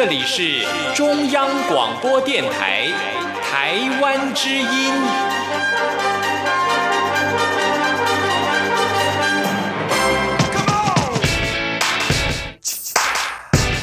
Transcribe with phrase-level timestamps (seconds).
[0.00, 2.86] 这里是中央广播电台
[3.42, 4.92] 台湾之音。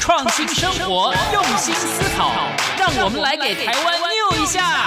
[0.00, 2.32] 创新生活，用心思考，
[2.78, 4.86] 让我们来给台湾 new 一下。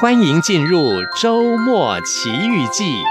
[0.00, 3.04] 欢迎进入周末奇遇记。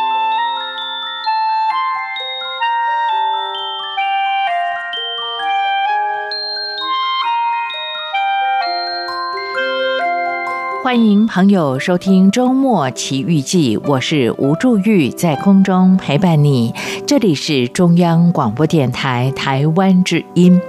[10.84, 16.74] 欢迎朋友收听周末奇遇记，我是吴祝玉，在空中陪伴你。
[17.06, 20.60] 这里是中央广播电台台湾之音。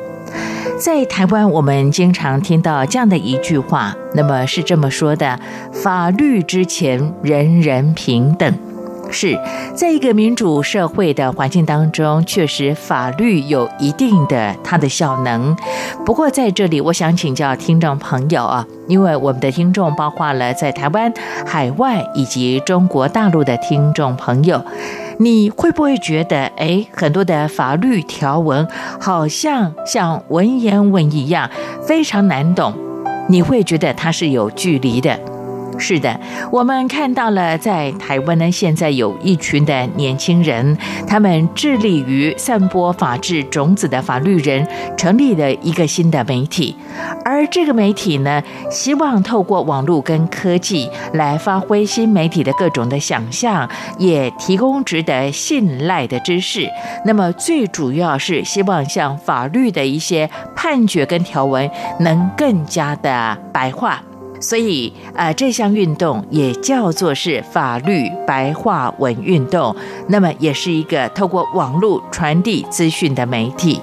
[0.81, 5.39] 在台湾，我们经常听到这样的一句话，那么是这么说的
[5.71, 8.51] ：“法律之前，人人平等。”
[9.11, 9.39] 是
[9.75, 15.57] 在一个民主社会的环境当中，确实法律有一定的它的效能。
[16.05, 21.13] 不过在这里，我想请教听众朋友啊，因为我们的听众包括了在台湾、
[21.47, 24.65] 海外以及中国大陆的听众朋友。
[25.19, 28.67] 你会不会觉得，诶，很多的法律条文
[28.99, 31.51] 好像像文言文一样，
[31.83, 32.73] 非常难懂？
[33.29, 35.21] 你会觉得它是有距离的？
[35.79, 36.21] 是的，
[36.53, 46.77] 我们看到了，在台湾呢，现在有一群的年轻人，他们致力于散播法治种子的法律人，成立了一个新的媒体。
[47.25, 56.69] 而这个媒体呢，希望透过网络跟科技来发挥新媒体的各种的想象，也提供值得信赖的知识。
[57.07, 64.03] 那么最主要是希望像法律的一些判决跟条文，能更加的白话。
[64.41, 69.77] 所以，呃，这项运动也叫做是法律白话文运动，
[70.09, 73.81] 那么也是一个透过网络传递资讯的媒体。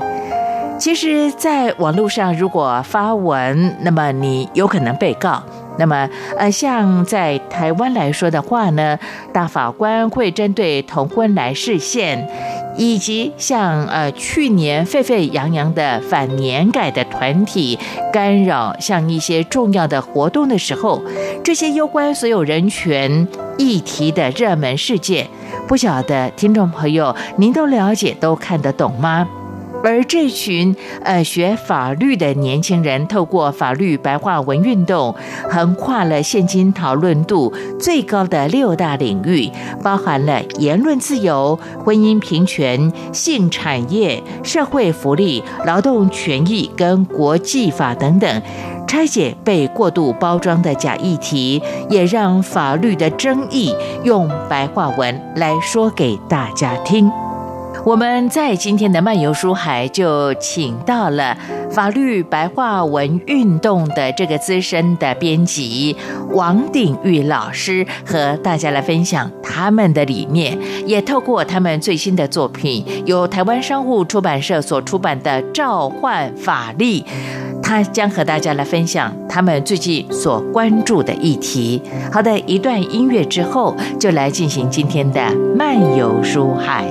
[0.80, 5.42] 其实，在网络上如果发文，那么你有可能被告。
[5.80, 8.98] 那么，呃，像在台湾来说的话呢，
[9.32, 12.28] 大法官会针对同婚来释宪。
[12.78, 17.78] 以及像呃去年沸沸扬扬的反年改的团体
[18.14, 21.02] 干扰像一些重要的活动的时候，
[21.44, 23.28] 这些攸关所有人权
[23.58, 25.28] 议题的热门事件，
[25.68, 29.28] 不晓得听众朋友您都了解都看得懂吗？
[29.88, 35.16] 而这群呃学法律的年轻人，透过法律白话文运动，
[35.50, 39.50] 横跨了现今讨论度最高的六大领域，
[39.82, 48.42] 包含了言论自由、婚姻平权、性产业、社会福利、劳动权益跟国际法等等，
[48.86, 53.74] 拆解被过度包装的假议题，也让法律的争议
[54.04, 57.10] 用白话文来说给大家听。
[57.88, 61.38] 我们在今天的漫游书海就请到了
[61.72, 65.96] 法律白话文运动的这个资深的编辑
[66.34, 77.02] 王鼎玉老师，和大家来分享他们的理念，也透过他们最新的作品，由台湾商务出版社所出版的《召唤法力》，
[77.64, 81.82] 他将和大家来分享他们最近所关注的议题。
[82.12, 86.86] 好的，一段音乐之后，就来进行今天的漫游书海。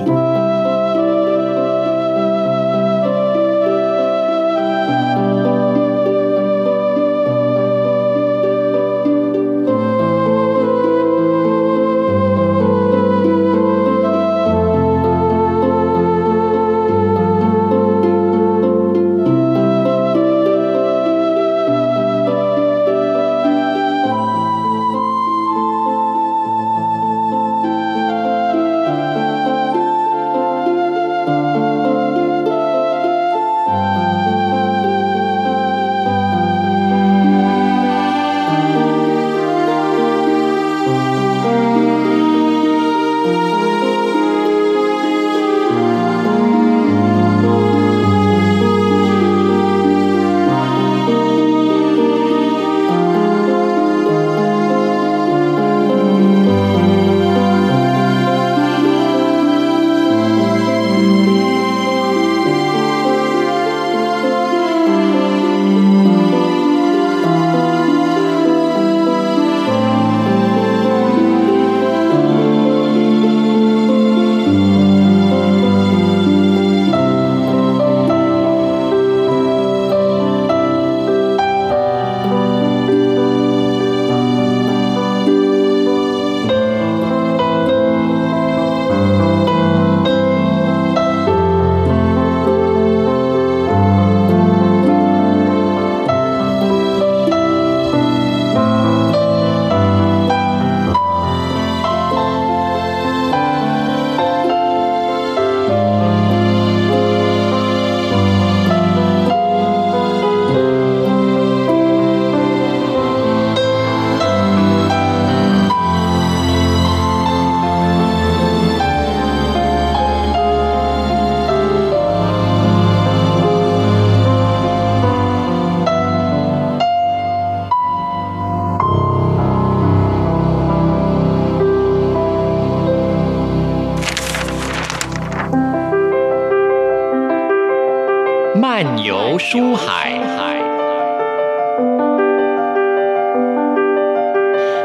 [139.57, 140.21] 书海。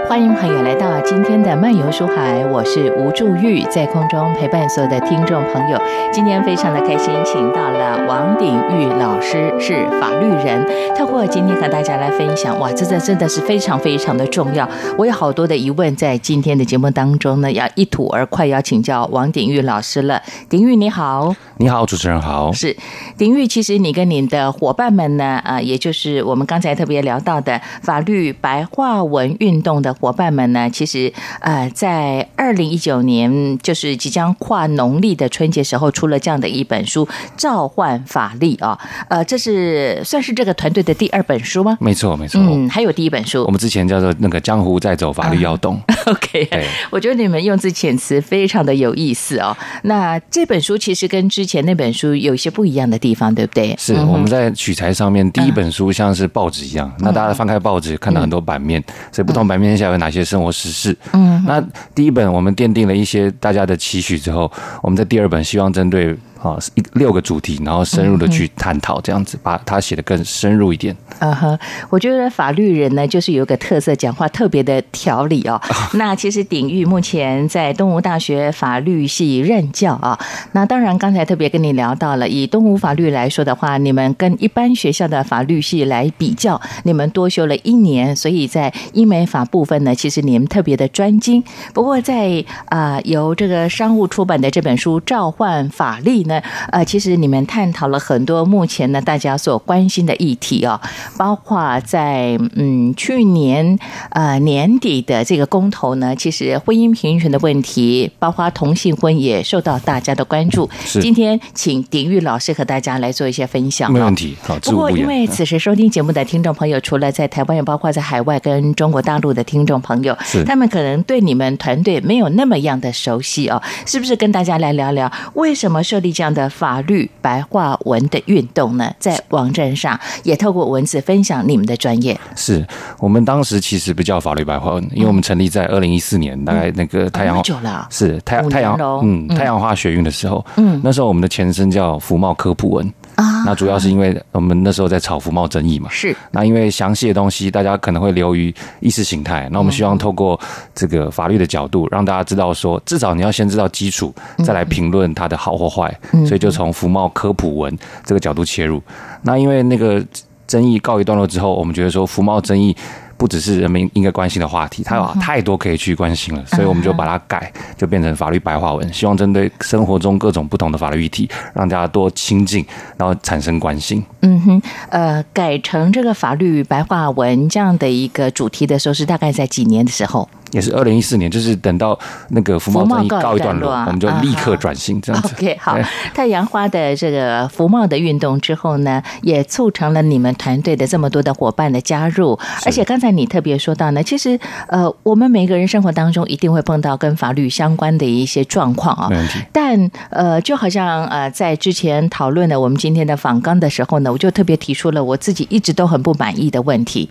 [0.08, 5.78] 欢迎朋友来到今天的漫游书海，我是吴祝玉，在空中陪伴所有的听众朋友。
[6.12, 10.66] 今天非常的开心，请到了王鼎玉老师，是法律人。
[10.94, 14.68] 透过今天和大家来分享，哇，这这真的是非常非常的重要。
[14.98, 20.20] 我有好多的疑问，在今天的节目当中呢，要一吐而快，要请教王鼎玉老师了。
[20.50, 22.52] 鼎玉你好，你好，主持人好。
[22.52, 22.76] 是
[23.16, 29.94] 丁玉，其实你跟你的伙伴们呢，啊，也就是我们刚才特别聊到的法律白话文运动的。
[29.94, 37.06] 伙伴们呢，其实呃，在二零一九年，就是即将跨农历的春节时候，出了这样的一本书
[37.36, 38.76] 《召唤法力》啊，
[39.08, 41.78] 呃，这是算是这个团队的第二本书吗？
[41.80, 42.40] 没错，没错。
[42.40, 45.76] 嗯，还有第一本书，我们之前叫做那个《江湖在走，法律要动》。
[45.86, 49.56] 啊、OK，我觉得你们用字遣词非常的有意思哦。
[49.84, 53.76] 那这本书其实跟之前那本书有一些不一样的地方，对不对？
[53.78, 59.90] 是，我们在取材上面，第一本书像是报纸一样，嗯、那大家翻开报纸看到很多版面，嗯、所以不同版面下。
[59.90, 60.96] 有哪些生活实事？
[61.12, 61.62] 嗯，那
[61.94, 64.50] 第一本我们奠定了一些大家的期许之后，
[64.80, 66.16] 我们在第二本希望针对。
[66.42, 70.96] 啊，一六个主题，然后深入的去探讨，这样子把它写的更深入一点。
[71.20, 71.58] 啊哈，
[71.88, 75.60] 我觉得法律人呢，就是有个特色，讲话特别的条理哦。
[75.94, 80.18] 那其实鼎玉目前在东吴大学法律系任教啊。
[80.50, 91.40] 那当然，刚才特别跟你聊到了，以东吴法律来说的话，你们跟一般学校的法律系来比较，你们多修了一年，所以在英美法部分呢，其实你们特别的专精。
[91.72, 96.31] 不过在啊，由这个商务出版的这本书《召唤法力》呢。
[96.70, 100.80] 呃，其实你们探讨了很多目前呢大家所关心的议题哦，
[101.16, 103.78] 包括在嗯去年
[104.10, 110.68] 呃年底的这个公投呢，其实婚姻平权的问题，包括同性婚也受到大家的关注。
[110.84, 113.92] 是今天请鼎玉老师和大家来做一些分享。
[113.92, 114.36] 没问题。
[114.42, 132.16] 好，不过因为此时收听节目的听众朋友，除了在台湾，也包括在海外跟中国大陆的听众朋友，是他们可能对你们团队没有那么样的熟悉哦，是不是跟大家来聊聊为什么设立这这样的法律白话文的运动呢，在网站上也透过文字分享你们的专业。
[132.36, 132.64] 是
[133.00, 142.88] 我们当时其实不叫法律白话文，因为我们成立在二零一四年，大概那个太阳久了，是太阳太阳嗯太阳花学运的时候，嗯，那时候我们的前身叫福茂科普文。
[143.14, 146.14] 啊，那主要是因为我们那时候在炒福茂争议嘛，是。
[146.30, 150.38] 那因为详细的东西大家可能会流于意识形态，那我们希望透过
[150.74, 154.14] 这个法律的角度，让大家知道说，至少你要先知道基础，
[154.44, 155.94] 再来评论它的好或坏。
[156.26, 158.82] 所以就从福茂科普文这个角度切入。
[159.22, 160.04] 那因为那个
[160.46, 162.76] 争议告一段落之后，我们觉得说福茂争议。
[163.22, 174.04] 不只是人民应该关心的话题，它有太多可以去关心了，所以我们就把它改，就变成法律白话文，希望针对生活中各种不同的法律议题，让大家多亲近，然后产生关心。
[174.22, 180.28] 嗯哼，呃，改成这个法律白话文这样的一个主题的时候，是大概在几年的时候？
[180.52, 185.34] 也是二零一四年，就是等到那个服贸争议告一段落，我们就立刻转型这样子。
[185.34, 185.76] OK，好，
[186.14, 192.38] 太阳花的这个福茂的运动之后呢，也促成了你们团队的这么多的伙伴的加入。
[192.64, 199.08] 而且刚才你特别说到呢，其实呃，我们每个人生活当中一定会碰到跟法律相关的一些状况啊。
[199.08, 199.40] 没问题。
[199.52, 207.08] 但呃，就好像呃，在之前讨论了我们今天的访纲的时候呢，我就特别提出了我自己一直都很不满意的问题：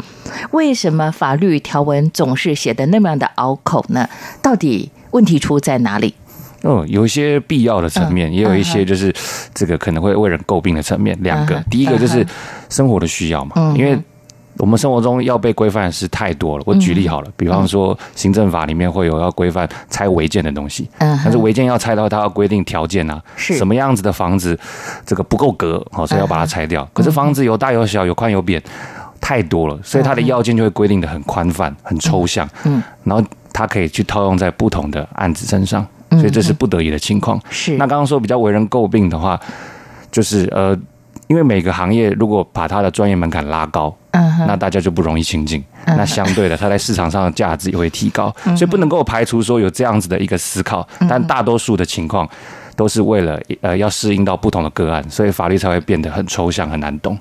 [0.52, 4.08] 为什么法律条文总是写的那么样的拗口呢？
[4.42, 6.14] 到底问题出在哪里？
[6.64, 9.12] 哦，有一些必要的层面，也有一些就是
[9.54, 11.18] 这个可能会为人诟病的层面。
[11.22, 12.24] 两个，第一个就是
[12.70, 13.98] 生活的需要嘛，因为
[14.58, 16.64] 我们生活中要被规范的事太多了。
[16.68, 24.56] 我举例好了，比方说行政法里面会有要规范拆违建的东西，但是违建要拆的话，它要规定条件啊，是什么样子的房子
[25.04, 26.88] 这个不够格，好，所以要把它拆掉。
[26.94, 28.62] 可是房子有大有小，有宽有扁。
[29.22, 33.24] 太多了，所以它的要件就会规定的很宽泛、很抽象，嗯，然后
[33.54, 37.40] 它可以去套用在不同的案子身上，所以这是不得已的情况。
[37.50, 37.78] 是。
[37.78, 39.40] 那刚刚说比较为人诟病的话，
[40.12, 40.78] 就是呃，
[41.28, 52.28] 因为每个行业如果把它的专业门槛拉高，嗯，那大家就不容易亲近，那相对的，它在市场上的价值也会提高，所以不能够排除说有这样子的一个思考，但大多数的情况
[52.76, 57.18] 都是为了呃要适应到不同的个案，所以法律才会变得很抽象、很难懂。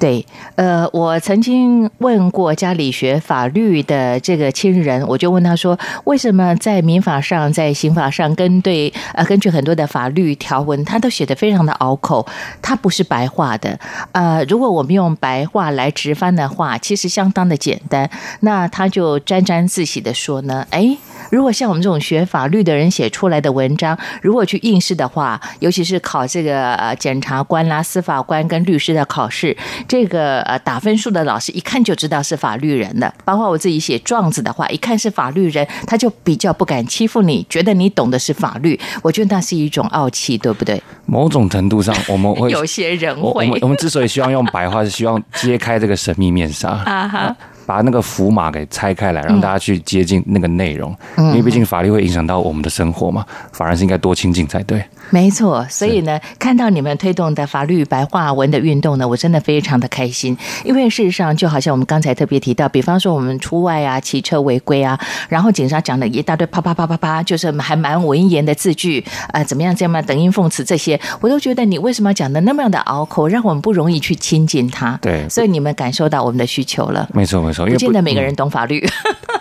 [0.00, 0.24] 对，
[0.56, 12.26] 呃，我曾经问过家里学法律的这个亲人，我就问他说，为什么在民法上、在刑法上，跟对呃，根据很多的法律条文，他都写得非常的拗口，
[12.60, 13.78] 他不是白话的。
[14.12, 18.10] 呃，如果我们用白话来直翻的话，其实相当的简单。
[18.40, 20.96] 那他就沾沾自喜的说呢，哎。
[21.30, 29.56] 如果像我们这种学法律的人写出来的文章，如果去应试的话，尤其是考这个呃检察官啦、司法官跟律师的考试，
[29.88, 33.12] 这个呃打分数的老师一看就知道是法律人的。
[33.24, 38.78] 包括我自己写状子的话，一看是法律人，他就比较不敢欺负你，觉得你懂的是法律。
[39.02, 40.82] 我觉得那是一种傲气，对不对？
[41.06, 47.36] 某种程度上，我们会 有些人会我，我们我们之所以希望用白话，是希望揭开这个神秘面纱啊哈。
[47.66, 54.82] 把那个符码给拆开来，让大家去接近那个内容，嗯、因为毕竟法律会影响到我们的生活嘛，反而是应该多亲近才对。
[55.10, 60.36] 没错，所以呢，看到你们推动的法律白话文的运动呢，我真的非常的开心。
[60.64, 74.98] 因为事实上，就好像我们刚才特别提到，比方说我们出外啊，骑车违规啊，然后警察讲了一大堆啪啪啪啪啪，就是还蛮文言的字句啊、呃，怎么样这样等音讽刺这些，我都觉得你为什么要讲的那么样的拗口，让我们不容易去亲近他。
[75.02, 77.06] 对，所以你们感受到我们的需求了。
[77.12, 78.84] 没错，没错，因为不见得每个人懂法律，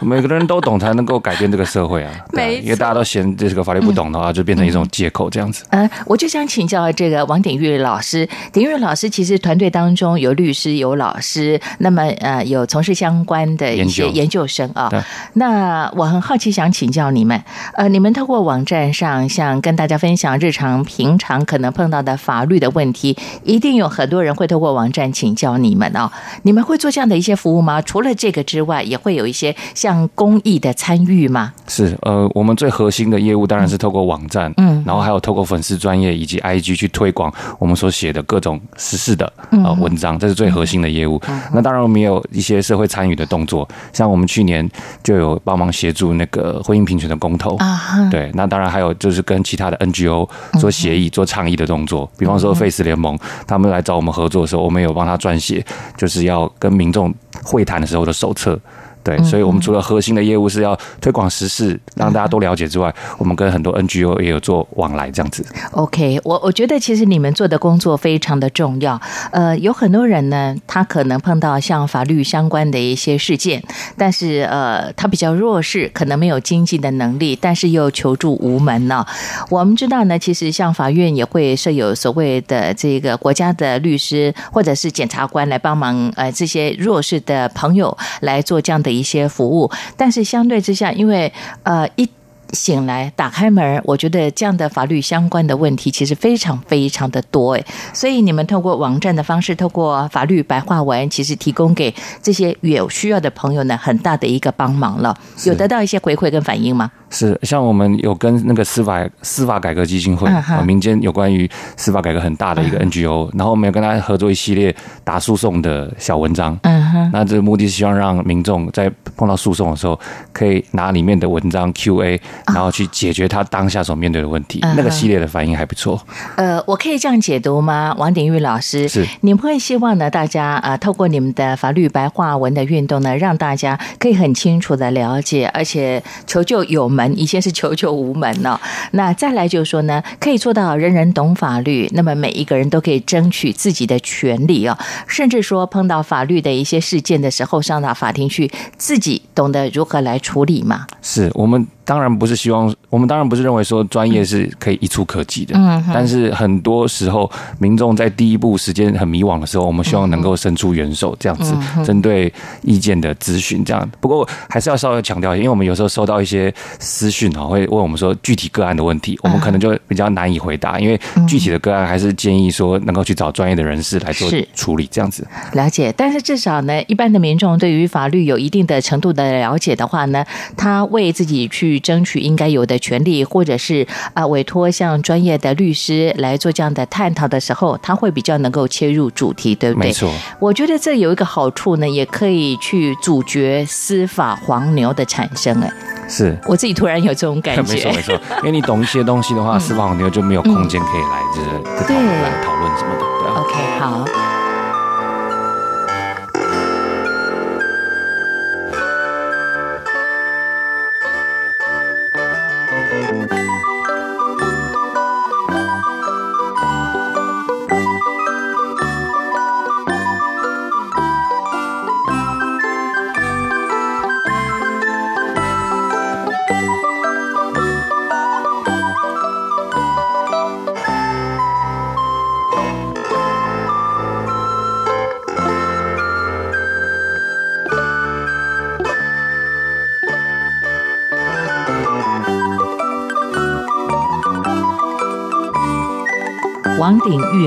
[0.02, 2.12] 嗯、 每个人都懂才能够改变这个社会啊。
[2.32, 5.66] 对，因为大家都嫌这个法律不懂的话，就变成一种借口这样子。
[5.72, 8.28] 嗯，我就想请教这个王鼎玉老师。
[8.52, 14.92] 鼎玉老师其实团队当中有律师，有老师，那么呃有从事相关的一些研究生啊。
[15.34, 17.42] 那我很好奇，想请教你们，
[17.76, 26.12] 呃，你们透过网站上，像跟大家分享日常平常可能碰到的法律的问题，一定有很多人会透过网站请教你们哦。
[26.44, 27.82] 你们会做这样的一些服务吗？
[27.82, 31.54] 除了这个之外，也会有一些像公益的参与吗？
[31.68, 41.22] 是，呃，我们最核心的业务当然是透过网站，嗯，然后还有透过粉丝专业以及 IG 去推广我们所写的各种时事的呃文章，这是最核心的业务。
[41.54, 44.68] 那当然我们也有一些社会参与的动作，像我们去年
[45.04, 47.56] 就有帮忙协助那个婚姻平权的公投。
[47.58, 50.28] 啊，对，那当然还有就是跟其他的 NGO
[50.60, 55.64] 做协议、做倡议的动作，比方说 Face 联盟，他们来找我们合作的时候，我们有帮他撰写，
[55.98, 58.60] 就是要跟民众会谈的时候的手册。
[59.04, 65.46] 对，所以，我们除了核心的业务是要推广时事，让大家都了解之外，我们跟很多 NGO 也有做往来，这样子。
[65.72, 69.00] OK，我我觉得其实你们做的工作非常的重要。
[69.32, 73.62] 呃，有很多人呢，他可能碰到像法律相关的一些事件，
[73.98, 79.06] 但是呃，他比较弱势，可能没有经济的能力，但是又求助无门呢。
[79.50, 88.93] 我们知道呢，其实像法院也会设有所谓的这个国家的律师或者是检察官来帮忙，呃，这些弱势的朋友来做这样的。
[88.94, 91.32] 一些服务，但是相对之下，因为
[91.64, 92.10] 呃一。
[92.54, 105.16] 醒来，打开门，我觉得这样的法律相关的问题其实非常非常的多诶，所以你们透过网站的方式，透过法律白话文，其实提供给这些有需要的朋友呢，很大的一个帮忙了。
[105.46, 106.92] 有得到一些回馈跟反应吗？
[107.10, 116.58] 是，像我们有跟那个司法司法改革基金会啊，民间有关于司法改革很大的一个 NGO，然后我们有跟他合作一系列打诉讼的小文章。
[116.64, 120.00] 嗯哼，那这个目的是希望让民众在碰到诉讼的时候，
[120.32, 122.20] 可以拿里面的文章 QA。
[122.48, 126.02] 然后去解决他当下所面对的问题，那个系列的反应还不错。
[126.36, 127.96] 呃，我可以这样解读吗？
[127.98, 130.10] 王鼎玉老师，是你们会希望呢？
[130.10, 138.60] 大家啊，透过你们的法律白话文的运动呢，让大家可以很清楚的了解，而且求救有门，以前是求救无门呢。
[138.92, 150.86] 那再来就是说呢，可以做到人人懂法律，那么每一个人都可以争取自己的权利哦，甚至说碰到法律的一些事件的时候，上到法庭去，自己懂得如何来处理嘛。
[151.02, 151.68] 是我们。
[151.86, 155.54] 当然不是希望，我们当然不是认为说专业是可以一触可及的。
[155.58, 163.90] 嗯，但是很多时候，民众在第一步时间很迷惘的时候，我们希望能够伸出援手，这样子针对意见的咨询，这样。
[164.00, 170.98] 不过还是要稍微强调一下，因为我们有时候收到一些私讯啊，会问我们说具体个案的问题，我们可能就比较难以回答，因为
[171.28, 175.28] 具体的个案还是建议说能够去找专业的人士来做处理，这样子。
[175.52, 180.24] 了解，但是至少呢，一般的民众对于法律有一定的程度的了解的话呢，
[180.56, 181.73] 他为自己去。
[181.74, 189.88] 去争取应该有的权利，或者是啊委托像专业的律师来做这样的探讨的时候，他会比较能够切入主题，对不对？
[189.88, 190.14] 没错。
[190.40, 195.60] 我觉得这有一个好处呢，也可以去阻绝司法黄牛的产生。
[195.62, 195.72] 哎，
[196.08, 197.74] 是我自己突然有这种感觉。
[197.74, 203.02] 没错没错，因为你懂一些东西的话， 司法黄牛就没有空间可以来就是对来讨论什么的。
[203.20, 204.23] 对，OK，好。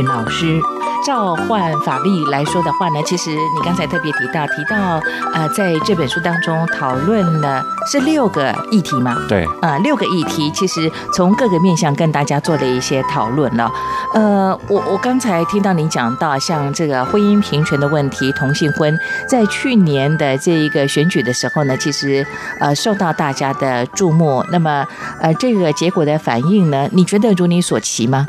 [0.05, 0.61] 老师。
[1.05, 5.01] 召唤法律来说的话呢，其实你刚才特别提到提到，
[5.35, 7.63] 呃，在这本书当中讨论了
[7.93, 9.17] 是六个议题吗？
[9.29, 13.71] 对，啊、呃，六个议题，其实从各个面向跟大家做了一些讨论了。
[14.15, 18.99] 呃，我我刚才听到您讲到像这个婚姻平权的问题，同性婚，
[19.29, 22.27] 在去年的这一个选举的时候呢，其实
[22.59, 24.45] 呃受到大家的注目。
[24.51, 24.85] 那么
[25.21, 28.27] 呃，这个结果的反应呢，你觉得如你所期吗？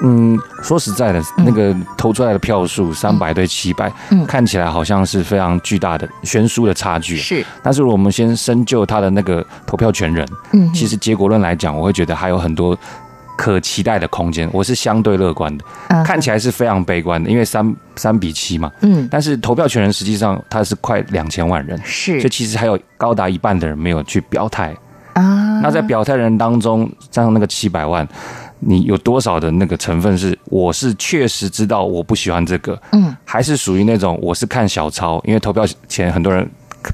[0.00, 7.16] 嗯，说实在的，那个投出来的票数三百对七百，嗯，看起来好像是非常巨大的悬殊的差距。
[7.16, 12.78] 是，但是我们先深究他的那个投票权人，嗯，其实结果论来讲，我会觉得还有很多
[13.36, 14.48] 可期待的空间。
[14.52, 15.64] 我是相对乐观的，
[16.04, 24.72] 看起来是非常悲观的，因为三三比七嘛，嗯，但是投票权人实际上他是快两千万人，是，所以其实还有高达一半的人没有去表态。
[25.14, 25.60] 啊。
[25.60, 28.06] 那在表态人当中，加上那个七百万。
[28.60, 36.48] 你有多少的那个成分是我是确实知道我不喜欢这个，嗯，还是属于那种我是看小抄，因为投票前很多人。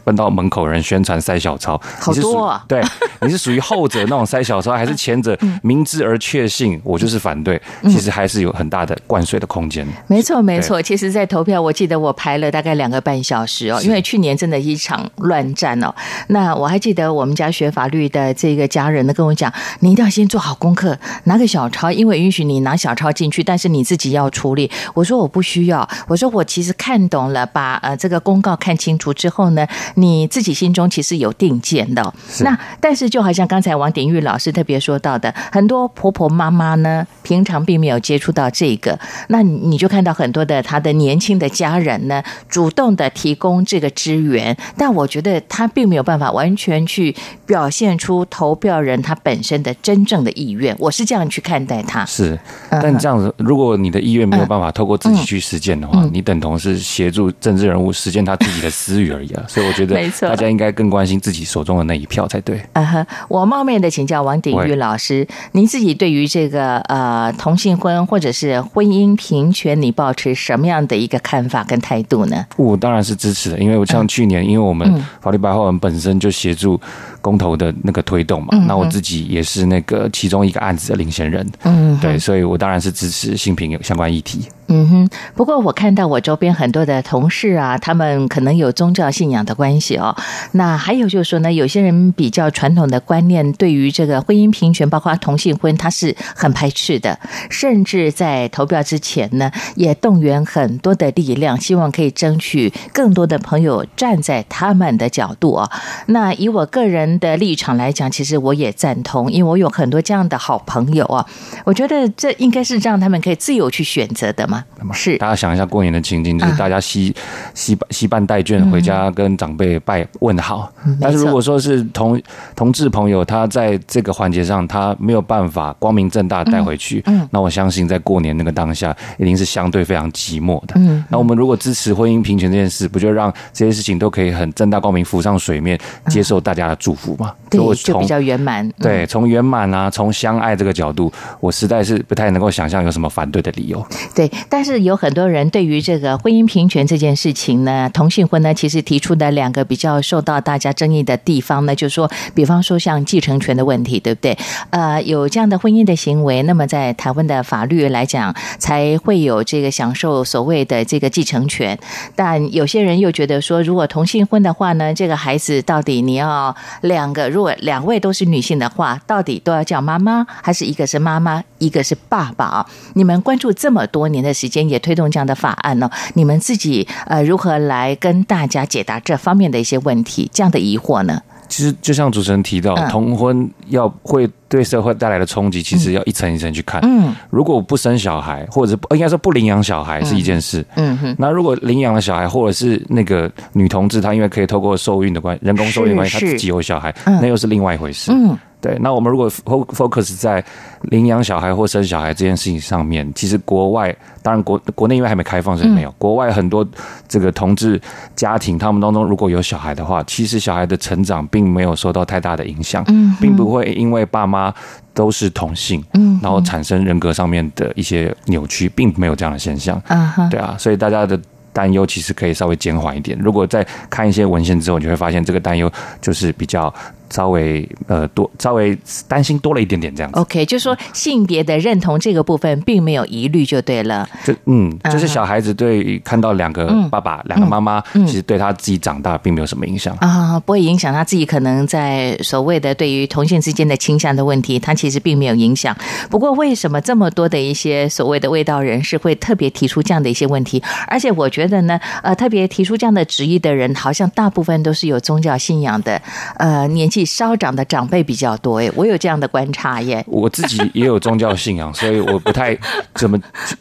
[0.05, 2.65] 奔到门口，人宣传塞小抄，好多啊！
[2.69, 2.83] 对，
[3.21, 7.61] 你是属于后者那种塞小抄，还是前者 明知而确信我就是反对？
[7.85, 9.87] 其实还是有很大的灌水的空间。
[10.07, 10.81] 没错，没错。
[10.81, 15.95] 其实，在投票，我记得我排了大概两个半小时哦，因为去年真的一场乱战哦。
[16.29, 24.71] 那我还记得我们家学法律的这个家人呢，跟我讲，你一定要先做好功课，拿个小抄，因为允许你拿小抄进去，但是你自己要处理。
[24.95, 29.67] 我说我不需要，我说我其实看懂了，把呃这个公告看清楚之后呢。
[29.95, 47.15] 你自己心中其实有定见的，哦，那但是就好像刚才王鼎玉老师特别说到的，很多婆婆妈妈呢，平常并没有接触到这个，那你就看到很多的他的年轻的家人呢，主动的提供这个支援，但我觉得他并没有办法完全去
[47.47, 52.05] 表现出投票人他本身的真正的意愿，我是这样去看待他。
[52.05, 52.39] 是，
[52.71, 59.75] 但这样子，如果你的意愿没有办法透过自己去实践的话，嗯嗯、你等同是协助政治人物实践他自己的私欲而已啊， 所以我。
[59.75, 62.63] 觉得 没错，大家应该更关心自己手中的那一票才对。
[62.75, 72.47] 嗯哼，我冒昧的请教王鼎玉老师，您自己对于这个呃同性婚或者是婚姻平权，你抱持什么样的一个看法跟态度呢？
[72.57, 76.81] 我当然是支持的，因为我像去年，因为我们法律白话文本身就协助
[77.25, 84.47] 公投的那个推动嘛，那我自己也是那个其中一个案子的领衔人，嗯，对，所以我当然是支持性平相关议题。
[84.67, 90.15] 嗯哼，不过我看到我周边很多的同事啊，他们可能有宗教信仰的关系哦。
[90.53, 97.19] 那还有就是说呢，有些人比较传统的观念，对于这个婚姻平权，包括同性婚，他是很排斥的。
[97.51, 105.71] 甚至在投票之前呢，也动员很多的力量，希望可以争取更多的朋友站在他们的角度啊。
[106.07, 111.25] 那以我个人的立场来讲，其实我也赞同，因为我有很多这样的好朋友啊。
[111.65, 114.65] 我觉得这应该是让他们可以自由去选择的嘛。
[114.93, 117.15] 是，大家想一下过年的情景，就是大家携
[117.55, 120.71] 携携办带眷回家跟长辈拜问好。
[121.01, 122.21] 但是如果说是同
[122.55, 130.75] 同志朋友，他在这个环节上他没有办法光明正大带回去，嗯那我相信在过年那个当下，一定是相对非常寂寞的。
[130.77, 137.35] 嗯那我们如果支持婚姻平权这件事，不就让这些事情都可以很正大光明浮上水面，接受大家的祝福吗？
[137.51, 138.69] 对，就比较圆满。
[138.81, 143.85] 对，从圆满啊，从相爱这个角度，我实在是不太能够想象有什么反对的理由。
[144.15, 144.31] 对。
[144.49, 154.37] 但是有很多人对于这个婚姻平权这件事情呢，同性婚呢，其实提出的两个比较受到大家争议的地方呢，就是说，比方说像继承权的问题，对不对？
[154.71, 161.79] 呃，有这样的婚姻的行为，那么在台湾的法律来讲，才会有这个享受所谓的这个继承权。
[162.15, 166.55] 但有些人又觉得说，如果同性婚的话呢，这个孩子到底你要
[166.95, 172.65] 两个，如果两位都是女性的话，到底都要叫妈妈，还是一个是妈妈，一个是爸爸？
[172.95, 175.91] 你们关注这么多年的时间也推动这样的法案呢？
[176.15, 180.31] 你们自己呃如何来跟大家解答这方面的一些问题？
[180.33, 181.21] 这样的疑惑呢？
[181.55, 186.81] 其实就像主持人提到，同婚要会对社会带来的冲击，其实要一层一层去看。
[186.83, 190.67] 嗯，如果不生小孩，或者应该说不领养小孩是一件事。
[190.75, 198.11] 嗯哼，那如果领养了小孩，或者是那个女同志，她因为可以透过受孕的关系，人工受孕的关系，她自己有小孩，那又是另外一回事。
[198.11, 198.37] 嗯。
[198.65, 200.43] 对，那我们如果 focus 在
[200.85, 205.91] 领养小孩或生小孩这件事情上面，其实国外当然国国内因为还没开放，所以没有。
[205.91, 206.67] 嗯、国外很多
[207.07, 207.79] 这个同志
[208.17, 214.51] 家庭，他们当中如果有小孩的话，其实小孩的成长并没有受到太大的影响，嗯，并不会因为爸妈
[214.95, 221.21] 都是同性，嗯，然后产生人格上面的一些扭曲，并没有这样的现象，嗯，对啊，所以大家的。
[221.55, 223.17] 担忧其实可以稍微减缓一点。
[223.17, 226.63] 如果在看一些文献之后，你就会发现这个担忧就是比较
[227.11, 230.19] 稍微呃多稍微担心多了一点点这样子。
[230.19, 234.09] OK，就说性别的认同这个部分并没有疑虑就对了。
[234.25, 245.77] 就嗯，就是小孩子对看到两个爸爸、两、嗯、个妈妈，其实对他自己长大并没有什么影响啊，不会影响他自己可能在所谓的对于同性之间的倾向的问题，他其实并没有影响。
[246.11, 250.63] 不过为什么这么多的一些所谓的味道人士会特别提出这样的一些问题？
[250.89, 256.03] 而且我觉得呢，呃，特别提出这样的质疑的人，好像大部分都是有宗教信仰的，
[256.39, 257.04] 呃，年纪。
[257.05, 260.05] 稍长的长辈比较多哎，我有这样的观察耶。
[260.07, 262.57] 我自己也有宗教信仰，所以我不太
[262.95, 263.19] 怎么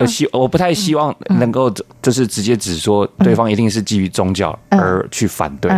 [0.07, 5.71] 希，我不太希望能够就是直接指说对方一定是基于宗教而去反对，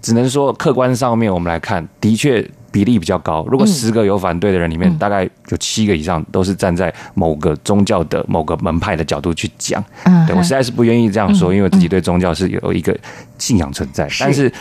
[0.00, 2.48] 只能说客观上面我们来看，的确。
[2.70, 9.82] 比例比较高，如果十个有反对的人里面，大概有七个以上都是站在某个宗教的某个门派的角度去讲。
[10.26, 12.96] 对，我实在是不愿意这样说，因为我自己对宗教是有一个
[13.38, 14.08] 信仰存在。
[14.18, 14.52] 但是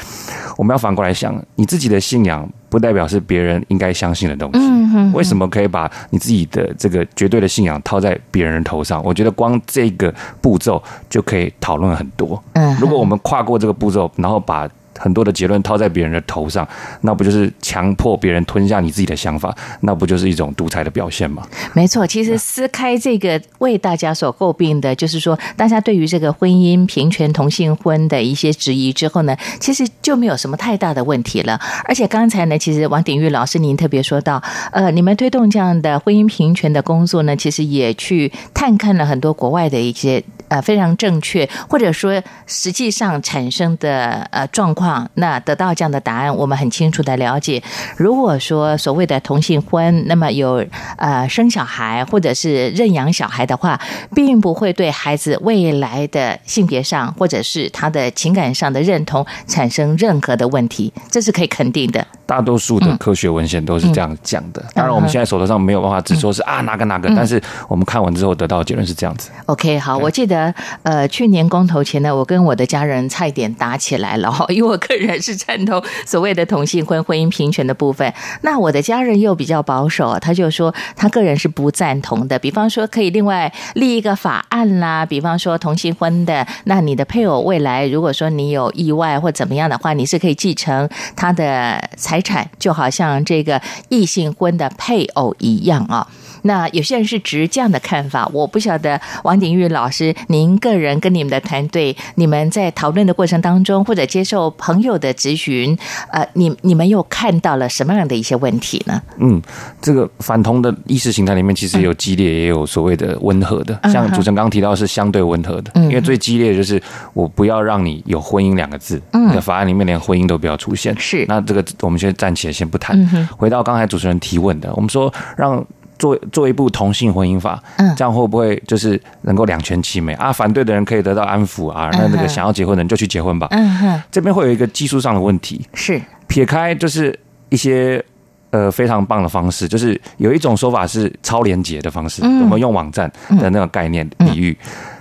[0.57, 5.13] 我们要反过来想，你自己的信仰不代表是别人应该相信的东西。
[5.13, 9.03] 为什么可以把你自己的这个绝对的信仰套在别人头上？
[9.03, 12.41] 我觉得光这个步骤就可以讨论很多。
[12.53, 14.67] 嗯如果我们跨过这个步骤，然后把
[14.99, 16.67] 很多的结论套在别人的头上，
[17.01, 19.55] 那不就是强迫别人吞下你自己的想法？
[19.81, 21.41] 那不就是一种独裁的表现吗？
[21.73, 31.59] 没错，其实撕开这个为大家所诟病的，就是说大家对于这个婚姻平权、同性婚的一些质疑之后呢，其实就没有什么太大的问题了。
[31.85, 40.23] 而且刚才呢，其实王鼎玉老师您特别说到，呃，你们推动这样的婚姻平权的工作呢，其实也去探看了很多国外的一些。
[40.49, 47.61] 呃，非常正确，或者说实际上产生的呃状况，那得到这样的答案，我们很清楚的了解。
[47.97, 50.65] 如果说所谓的同性婚，那么有
[50.97, 53.79] 呃生小孩或者是认养小孩的话，
[54.15, 62.05] 并不会对孩子未来的性别上或者是他的情感上的认同产生任何的问题，这是可以肯定的。
[62.25, 64.63] 大多数的科学文献都是这样讲的。
[64.75, 69.31] 当然，我们现在手头上没有办法只说是啊哪个哪个，但是我们看完之后得到的结论是这样子。
[69.47, 78.13] OK，好，我记得呃去年公投前呢，我跟我的家人差一点打起来了哈，因为我个人是赞同所谓的同性婚婚姻平权的部分。
[78.41, 82.37] 那我的家人又比较保守，他就说他个人是不赞同的。
[82.37, 92.19] 比方说可以另外立一个法案啦，比方说同性婚的，那你的配偶未来如果说你有意外或怎么样的话，你是可以继承他的财。
[92.19, 96.05] 财产就好像这个异性婚的配偶一样啊。
[96.43, 105.77] 那有些人是持这样的看法，我不晓得王鼎玉老师，您个人跟你们的团队，你们在讨论的过程当中，或者接受朋友的咨询，
[106.11, 109.01] 呃，你你们又看到了什么样的一些问题呢？
[109.17, 109.41] 嗯，
[109.81, 113.79] 这个反同的意识形态里面，其实有激烈，也有所谓的温和的。
[113.91, 116.81] 像主持人刚刚提到是相对温和的，因为最激烈的就是
[117.13, 120.95] 我不要让你有婚姻两个字，嗯，在法案里面连婚姻都不要出现。
[120.99, 122.97] 是，那这个我们先暂且先不谈，
[123.37, 125.65] 回到刚才主持人提问的，我们说让。
[125.99, 130.13] 做做一部同性婚姻法，嗯，这样会不会就是能够两全其美？
[130.13, 130.33] 啊？
[130.33, 133.47] 反对的人可以得到安抚啊，那那个想要结婚的人就去结婚吧。
[133.51, 136.01] 嗯哼，这边会有一个技术上的问题，是。
[136.27, 137.17] 撇开就是
[137.49, 138.03] 一些
[138.51, 144.57] 呃非常棒的方式，就是有一种说法是超连结的方式，我们用网站的那个概念比喻。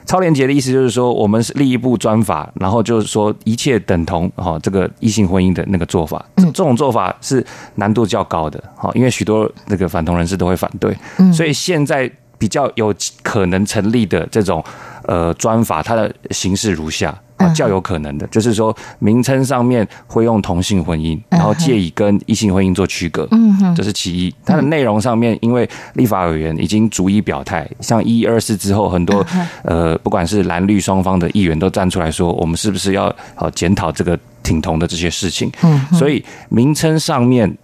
[0.08, 7.44] 超连结的意思就是说，我们是立一部专法，然后就是说一切等同哈，这个异性婚姻的那个做法，这种做法是
[7.74, 10.96] 难度较高的哈，因为许多那个反同人士都会反对，
[11.30, 12.92] 所以现在比较有
[13.22, 14.64] 可能成立的这种
[15.04, 17.14] 呃专法，它的形式如下。
[17.38, 24.34] 啊，较有可能的，就是说名称上面会用同性婚姻，然后借以跟异性婚姻做区隔，嗯，这是其一。
[24.44, 29.24] 它的内容上面，因为立法委员已经逐一表态，像一二四之后，很多
[29.62, 35.50] 呃，不管是蓝绿双方的议员都站出来说，我们是不是要好检讨这个挺同的这些事情？
[35.62, 37.56] 嗯，所以名称上面。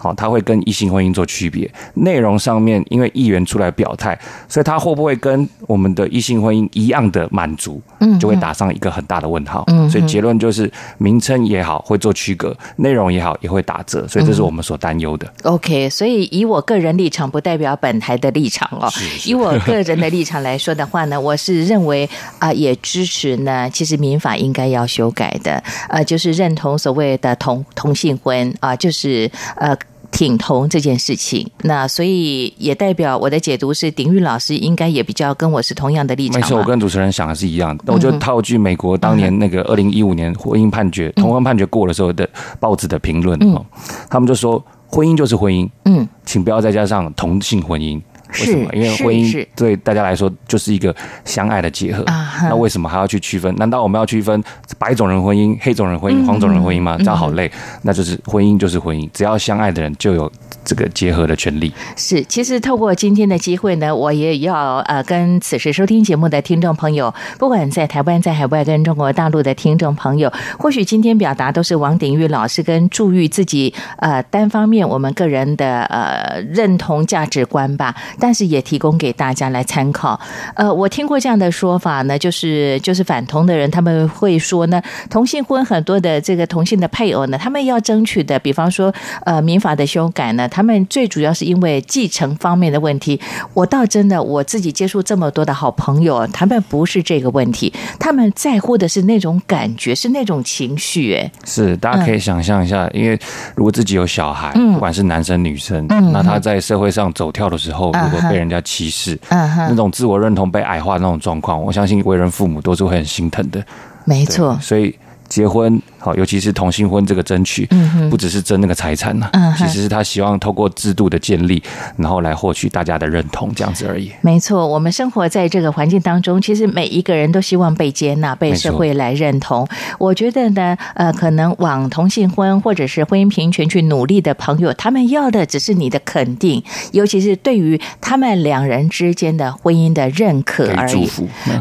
[0.00, 1.70] 好，他会跟异性婚姻做区别。
[1.94, 7.80] 内容上面，因为议员出来表态，所以他会不会跟我们的异性婚姻一样的满足？
[8.00, 9.62] 嗯，就会打上一个很大的问号。
[9.66, 14.08] 嗯，所以结论就是名称也好会做区隔，内容也好也会打折。
[14.08, 15.30] 所以这是我们所担忧的。
[15.42, 18.88] OK，所以以我个人立场，不代表本台的立场哦。
[18.88, 22.08] 是是以我 个人的立场来说的话呢，我是认为
[22.38, 25.62] 啊，也支持呢，其实民法应该要修改的。
[25.90, 29.76] 呃，就是认同所谓的同同性婚啊，就是呃。
[30.10, 36.40] 挺同这件事情，那所以也代表我的解读是，鼎玉老师应该也比较跟我是同样的立场。
[36.40, 37.92] 没错，我跟主持人想的是一样的。
[37.92, 43.64] 我就套句美国当年那个二零一五年婚姻判决、同婚判决过的时候的报纸的评论哦，
[44.08, 48.00] 他们就说婚姻就是婚姻，嗯，请不要再加上同性婚姻。
[48.32, 48.70] 为什么？
[48.72, 52.04] 因为婚姻对大家来说就是一个相爱的结合。
[52.42, 53.54] 那为什么还要去区分？
[53.56, 54.42] 难道我们要区分
[54.78, 56.96] 白种人婚姻、黑种人婚姻、黄种人婚姻吗？
[56.98, 57.50] 这样好累。
[57.82, 60.30] 那就是婚姻就是婚姻，只要相爱的人就有
[60.64, 61.72] 这个结合的权利。
[61.96, 80.20] 是，其实透过今天的机会呢，我也要呃跟此时收听节目的听众朋友，不管在台湾、在海外，跟中国大陆的听众朋友，或许今天表达都是王鼎玉老师跟祝玉自己呃单方面我们个人的呃认同价值观吧，但是也提供给大家来参考。
[80.54, 88.92] 呃，我听过这样的说法呢，就是就是反同的人他们会说呢，同性婚很多的这个同性的配偶呢，他们要争取的，比方说
[89.24, 93.18] 呃民法的修改呢，他们最主要是因为继承方面的问题。
[93.54, 101.14] 我倒真的我自己接触这么多的好朋友，他们不是这个问题，他们在乎的是那种感觉，是那种情绪。
[101.14, 103.18] 哎，是大家可以想象一下，因为
[103.54, 113.64] 如果自己有小孩，不管是男生女生，那他在社会上走跳的时候，如果被人家歧视，那种自我认同被矮化的那种状况，我相信为人父母都是会很心疼的。
[114.04, 114.94] 没错，所以。
[115.30, 117.68] 结婚好，尤其是同性婚这个争取，
[118.10, 121.62] 不只是争那个财产呐，其实是他希望透过制度的建立，
[121.96, 124.10] 然后来获取大家的认同，这样子而已。
[124.20, 129.68] 没错，我们生活在这个环境当中，其实每一个人都希望被接纳、被社会来认同。
[129.98, 136.60] 我觉得呢，呃，可能往同性婚或者是婚姻平权去努力的朋友，他们要的只是你的肯定，
[136.90, 141.08] 尤其是对于他们两人之间的婚姻的认可而已。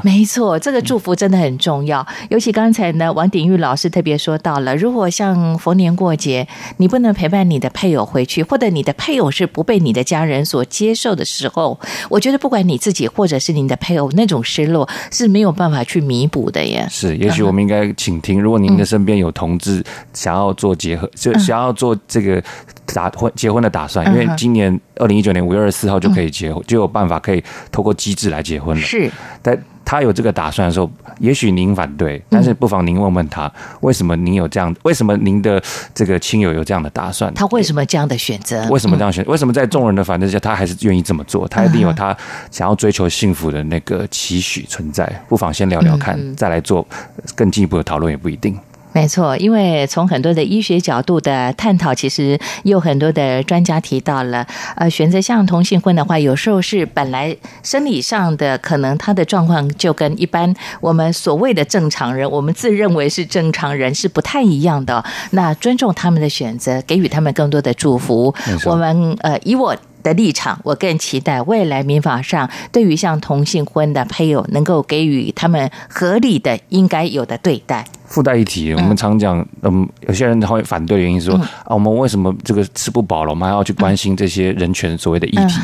[0.01, 2.05] 没错，这个祝福真的很重要。
[2.29, 3.59] 尤其刚才呢，王鼎玉。
[3.59, 16.87] 老师特别说到了，如果像逢年过节，你不能陪伴你的配偶回去，或者你的配偶是不被你的家人所接受的时候，我觉得不管你自己或者是你的配偶，那种失落是没有办法去弥补的耶。
[16.89, 22.41] 是，也许我们应该倾听，如果您的身边有同志想要做结合，就想要做这个
[22.93, 28.81] 打婚结婚的打算，因为今年二零一九年五月二十四号就可以结婚，就有办法可以透过机制来结婚了。
[28.81, 29.11] 是，
[29.41, 29.57] 但。
[29.89, 34.71] 他有这个打算的时候，也许您反对，但是不妨您问问他，为什么您有这样？
[34.83, 35.59] 为什么您的
[35.95, 37.33] 这个亲友有这样的打算？
[37.33, 38.69] 他为什么这样的选择？
[38.69, 39.25] 为什么这样选？
[39.25, 41.47] 为什么在众人的反对下，他还是愿意这么做？
[41.47, 42.15] 他一定有他
[42.51, 45.11] 想要追求幸福的那个期许存在。
[45.27, 46.87] 不妨先聊聊看，再来做
[47.33, 48.55] 更进一步的讨论也不一定。
[48.91, 52.31] 没错，因为从很多的医学角度的探讨，其实
[52.63, 65.05] 也有很多的专家提到了，呃，选择像同性婚的话，有时候是本来生理上的可能他的状况就跟一般我们所谓的正常人，我们自认为是正常人是不太一样的。
[65.31, 68.33] 那尊重他们的选择，给予他们更多的祝福。
[68.65, 77.85] 我们呃，以我的立场，我更期待未来民法上对于像同性婚的配偶，能够给予他们合理的应该有的对待。
[78.09, 85.59] 附带一提，我们常讲，嗯，有些人会反对的原因是说，啊，我们为什么这个吃不饱了，我们还要去关心这些人权所谓的议题？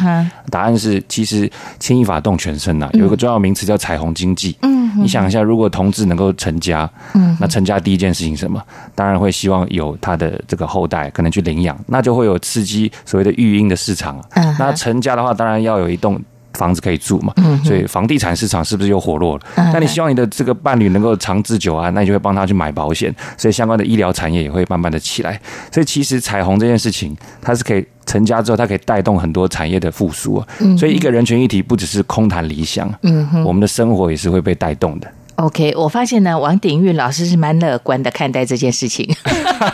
[0.51, 4.55] 答案是，其实牵一发动全身呐，有一个重要名词叫彩虹经济。
[4.62, 8.62] 嗯，你想一下，如果同志能够成家，嗯，那成家第一件事情是什么？
[8.93, 14.23] 当然会希望有他的这个后代可能去领养，那就会有刺激所谓的育婴的市场。
[14.36, 16.21] 嗯，那成家的话，当然要有一栋。
[16.55, 17.31] 房子可以住嘛？
[17.37, 19.43] 嗯所以房地产市场是不是又活络了？
[19.55, 25.39] 那你希望你的这个伴侣能够长治久安，那你就会帮他去买保险，所以相关的医疗产业也会慢慢的起来。
[25.71, 30.47] 所以其实彩虹这件事情，它是可以成家之后，它可以带动很多产业的复苏啊。
[30.77, 35.11] 所以一个人权议题不只是空谈理想，嗯，我们的生活也是会被带动的。
[35.35, 39.05] OK，我发现呢，王鼎玉老师是蛮乐观的看待这件事情。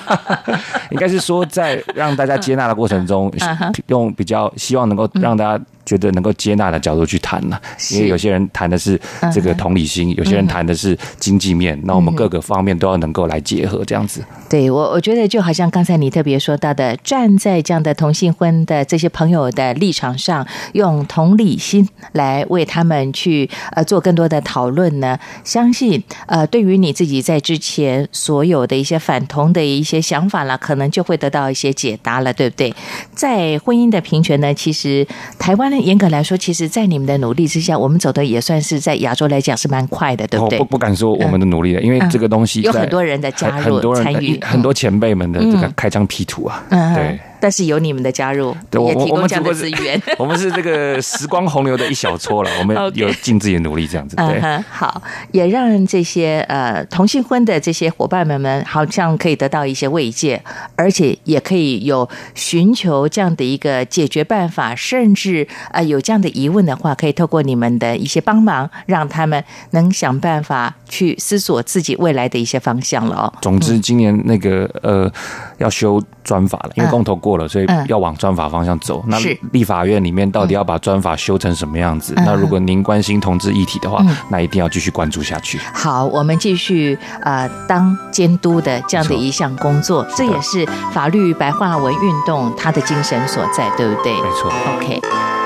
[0.89, 3.31] 应该是说，在让大家接纳的过程中，
[3.87, 5.63] 用比较希望能够让大家。
[5.85, 7.59] 觉得能够接纳的角度去谈了，
[7.91, 8.99] 因为有些人谈的是
[9.33, 14.23] 这个同理心，有些人谈的是经济面，那我们各个方面都要能够来结合，这样子。
[14.47, 32.73] 对我，我觉得就好像刚才你特别说到的，站在这样的同性婚的这些朋友的立场上，用同理心来为他们去呃做更多的讨论呢，相信呃对于你自己在之前所有的一些反同的一些想法了，可能就会得到一些解答了，对不对？
[33.15, 35.07] 在婚姻的平权呢，其实
[35.39, 35.70] 台湾。
[35.71, 40.59] 那严格来说，其实，在你们的努力之下，我们走的也算是在亚洲来讲是蛮快的，对不对？
[40.59, 46.61] 不不敢说我们的努力了，因为这个东西有很多人的加入、参与，很多前辈们的这个开疆辟土啊，
[46.93, 47.17] 对。
[47.41, 50.01] 但是有你们的加入，也提供这样的资源。
[50.19, 54.15] 我们是这个时光洪流的一小撮了， 我们有尽自己的努力，这样子。
[54.15, 55.01] 对，好，
[55.31, 60.41] 也让这些呃同性婚的这些伙伴们们，好像可以得到一些慰藉，
[60.75, 73.33] 而且也可以有寻求这样的一个解决办法，甚至呃有这样的疑问的话，可以透过你们的一些帮忙，让他们能想办法去思索自己未来的一些方向了哦。
[73.41, 75.11] 总之，今年那个呃
[75.57, 77.30] 要修专法了，因为公投过。
[77.31, 79.01] 过了，所以要往专法方向走。
[79.07, 79.17] 那
[79.51, 82.13] 立法院里面到底要把专法修成什么样子？
[82.17, 85.57] 那如果您关心同志议题的话，那一定要继续关注下去。
[85.73, 94.11] 好，我们继续呃当监督的这样的一项工作，这也是法律白话文运动它的精神所在，对不对？
[94.13, 94.51] 没错。
[94.75, 95.40] OK。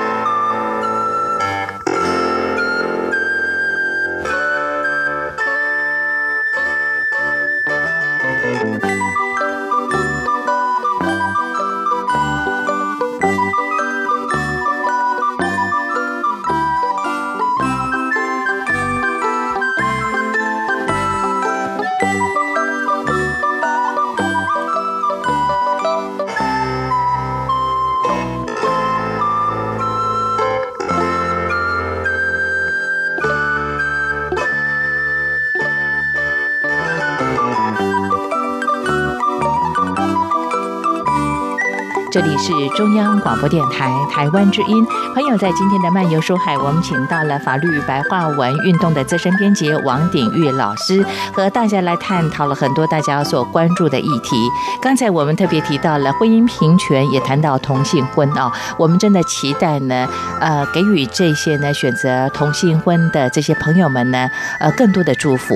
[42.16, 44.86] 这里是中央广播电台台湾之音。
[45.12, 54.34] 朋友在今天的漫游书海，我们请到了法律白话文运动的资深编辑王鼎玉老师，和大家来探讨了很多大家所关注的议题。
[54.80, 58.50] 刚才我们特别提到了婚姻平权，也谈到同性婚啊。
[58.78, 60.08] 我们真的期待呢，
[60.40, 65.54] 呃，给予这些呢选择同性婚的这些朋友们呢，呃，更多的祝福。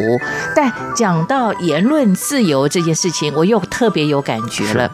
[0.55, 4.91] 但讲到言论自由这件事情，我又特别有感觉了。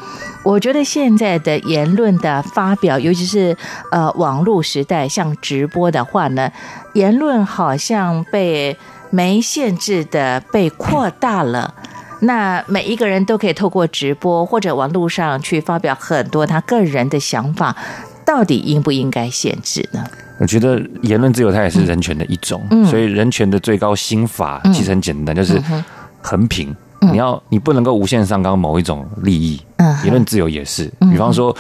[0.47, 3.57] 我觉得现在的言论的发表，尤其是
[3.91, 6.49] 呃网络时代，像直播的话呢，
[6.95, 8.77] 言论好像被
[9.11, 11.75] 没限制的被扩大了。
[12.21, 17.77] 那每一个人都可以透过直播或者网络上去发表很多他个人的想法，
[18.25, 20.05] 到底应不应该限制呢？
[20.39, 25.61] 我觉得言论自由它也是人权的一种，嗯、所以人权的最高心法其实很简单，嗯、就是
[26.23, 26.75] 衡平。
[27.01, 29.61] 你要，你不能够无限上纲某一种利益，
[30.05, 30.91] 言论自由也是。
[31.01, 31.55] 比方说，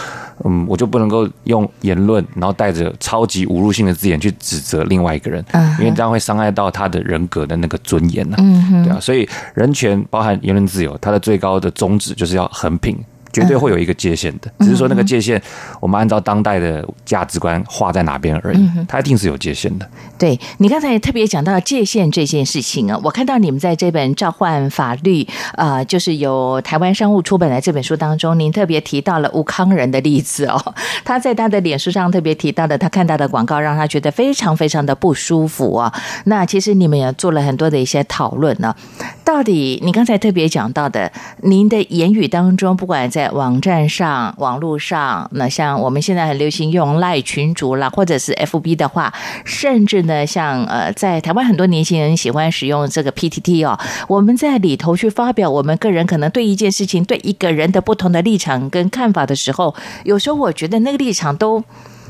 [0.44, 5.44] 嗯，我就不能够用言论，然后带着超级侮辱性的字眼去指责另外一个人，
[5.78, 8.36] 因为这样会伤害到他的人格的那个尊严呐，
[8.84, 8.98] 对啊。
[9.00, 12.98] 所以，人权包含言论自由，它的最高的宗旨就是要衡平。
[13.36, 15.40] 绝对会有一个界限的，只是说那个界限，
[15.78, 18.66] 我们按照当代的价值观画在哪边而已。
[18.88, 19.86] 它一定是有界限的。
[20.16, 25.22] 对，你刚才也特别讲到界限这件事情啊，我看到你们在这本《召唤法律》
[25.52, 30.74] 啊，就是由台湾商务出版的这本书当中，您特别提到了吴康仁的例子哦。
[31.04, 35.92] 他在他的脸书上特别提到的，他看到的广告让他觉得非常非常的不舒服啊。
[36.24, 38.74] 那其实你们也做了很多的一些讨论呢。
[39.22, 49.12] 到底你刚才特别讲到的，您的言语当中，不管在网站上、网络上，那像我们现在很流行用赖群主啦，或者是 FB 的话，
[49.44, 61.62] 甚至呢，像呃，在台湾很多年轻人喜欢使用这个 PTT 哦，我们在里头去发表我们个人可能对一件事情、对一个人的不同的立场跟看法的时候，有时候我觉得那个立场都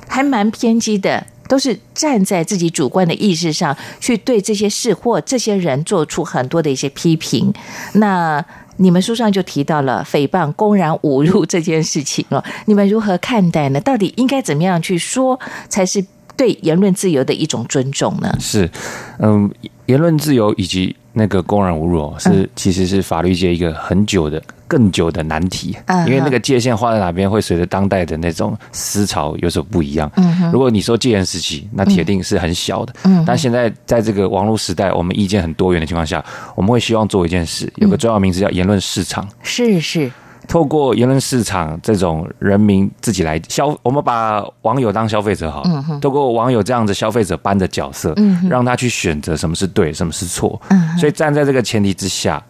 [0.09, 7.53] 还蛮偏激的，都是站在自己主观的意识上去对这些事或这些人做出很多的一些批评，
[7.95, 8.45] 那。
[8.79, 13.81] 你们书上就提到了诽谤、公然侮辱这件事情了， 你们如何看待呢？
[13.81, 16.05] 到底应该怎么样去说才是
[16.37, 18.37] 对言论自由的一种尊重呢？
[18.39, 18.71] 是，
[19.19, 19.51] 嗯，
[19.87, 24.43] 言论自由以及那个公然侮辱是其实是法律界一个很久的。
[24.69, 30.11] 更久的难题，因为那个界限画在哪边，会随着当代的那种思潮有所不一样。
[30.53, 32.95] 如果你说戒严时期，那铁定是很小的。
[33.25, 39.29] 但现在在这个网络时代，我们意见很多元的情况下，我们会希望做一件事，有个重要名词叫言论市场。
[39.43, 40.11] 是是，
[40.49, 45.65] 透过言论市场这种人民自己来消，我们把网友当消费者好，
[46.01, 48.15] 透过网友这样子消费者般的角色，
[48.49, 50.61] 让他去选择什么是对，什么是错。
[50.99, 52.43] 所以站在这个前提之下。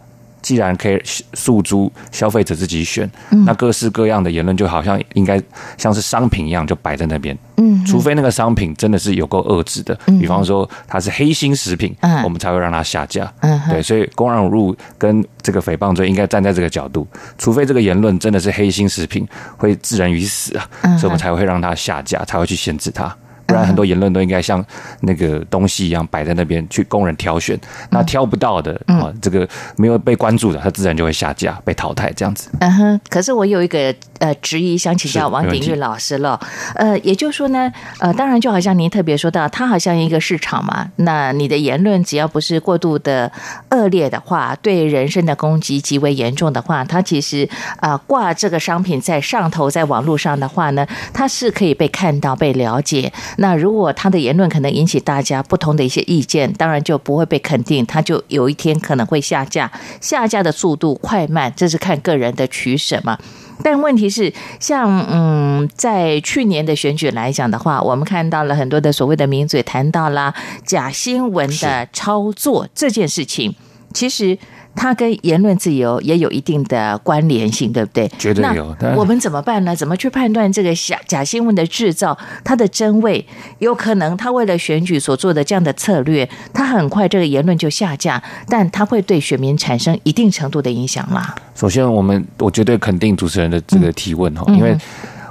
[0.47, 0.97] 既然可以
[1.33, 3.09] 诉诸消费者自己选，
[3.45, 5.37] 那各式各样的言论就好像应该
[5.77, 7.37] 像是商品一样，就摆在那边。
[7.57, 11.93] 嗯，除非那个商品真的是有够遏制的，比方说它是黑心食品，
[12.23, 13.29] 我们才会让它下架。
[13.41, 17.05] 嗯，对，所以公然侮辱跟这个诽谤罪应该站在这个角度，
[17.37, 19.27] 除非这个言论真的是黑心食品，
[19.57, 20.63] 会致人于死啊，
[20.97, 23.13] 所以我们才会让它下架，才会去限制它。
[23.47, 24.63] 不然很多言论都应该像
[25.01, 27.57] 那个东西一样摆在那边去供人挑选，
[27.89, 32.49] 那挑不到的啊，这个没有被关注的，它自然就会下架被淘汰这样子。
[32.59, 33.01] 嗯哼。
[33.09, 36.39] 可是我有一个呃质疑，想请教王鼎玉老师了。
[36.75, 40.91] 呃，也就是说呢，呃，当然就好像您特别说到，它好像一个市场嘛。
[40.97, 43.31] 那你的言论只要不是过度的
[43.69, 47.47] 恶劣的话，对人身的攻击极为严重的话，它其实
[47.79, 53.11] 啊挂这个商品在上头，在网络上的话呢，它是可以被看到、被了解。
[53.37, 59.71] 那如果他的言论可能引起大家不同的一些意见，当然就不会被肯定，他就有一天可能会下架。
[60.01, 63.17] 下架的速度快慢，这是看个人的取舍嘛。
[63.63, 70.33] 但问题是，像嗯，在去年的选举来讲的话，我们看到了很多的所谓的名嘴谈到了
[70.65, 73.55] 假新闻的操作这件事情，
[73.93, 74.37] 其实。
[74.77, 78.07] 它跟言论自由也有一定的关联性，对不对？
[78.19, 78.73] 绝对有。
[78.79, 79.75] 那我们怎么办呢？
[79.75, 83.25] 怎么去判断这个假假新闻的制造它的真伪？
[83.57, 91.35] 有可能他为了选举所做的这样的策略，他很快这个言论就下架，但他会对选民产生一定程度的影响啦。
[91.55, 94.77] 首先，我们我绝对肯定主持人的这个提问哈，嗯、因为。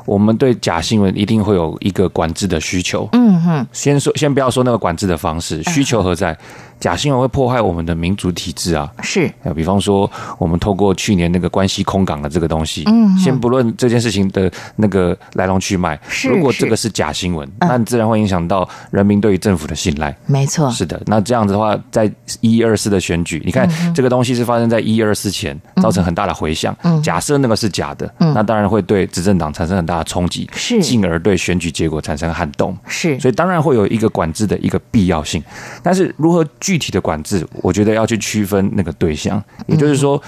[0.07, 3.09] 我们对假新闻一定会有一个管制的需求。
[3.11, 6.39] 嗯哼，先说，先不要说那个管制的方式，需求何在？
[6.81, 8.91] 假新闻会破坏我们的民主体制啊。
[9.03, 16.87] 是，比方说，我们透过去年那个关系空港的这个东西，嗯，先不论这件事情的那个来龙去脉，是，如果这个是。
[16.97, 20.17] 假新闻，那自然会影响到人民对于政府的信赖。
[20.25, 20.99] 没错，是的。
[21.05, 22.11] 那这样子的话，在
[22.41, 26.75] 一二四的选举，你看这个东西是发生在一二四前，造成很大的回响。
[26.85, 30.05] 嗯，假设那个是假的，那当然会对执政党产生很大的。
[30.05, 32.75] 冲击是，进而对选举结果产生撼动。
[32.87, 35.43] 是，所以当然会有一个管制的一个必要性，
[35.83, 40.21] 但是如何具体的管制，我觉得要去区分那个对象，也就是说，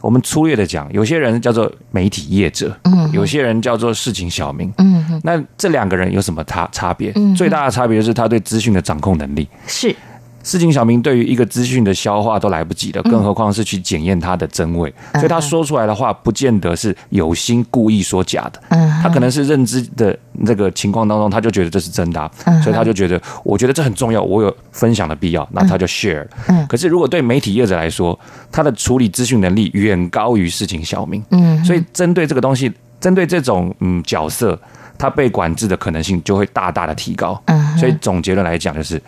[0.00, 7.12] 我们粗略的讲，有些人叫做媒体业者，嗯，有些人叫做市井小民，嗯，那这两个人有什么差差别？
[7.36, 9.46] 最大的差别就是他对资讯的掌控能力。
[9.68, 9.94] 是。
[10.48, 14.90] 市井小民对于一个资讯的消化都来不及了，更何况是去检验它的真伪。
[15.12, 18.58] 所以他说出来的话，不见得是有心故意说假的。
[19.02, 22.30] 他可能是认知的这个情况当中，他就觉得这是真的，
[22.64, 26.26] 所以他就觉得，我觉得这很重要，我有分享的必要，那他就 share。
[26.66, 28.18] 可是如果对媒体业者来说，
[28.50, 31.22] 他的处理资讯能力远高于市井小民。
[31.62, 34.58] 所以针对这个东西，针对这种嗯角色，
[34.96, 37.38] 他被管制的可能性就会大大的提高。
[37.78, 38.98] 所以总结论来讲，就是。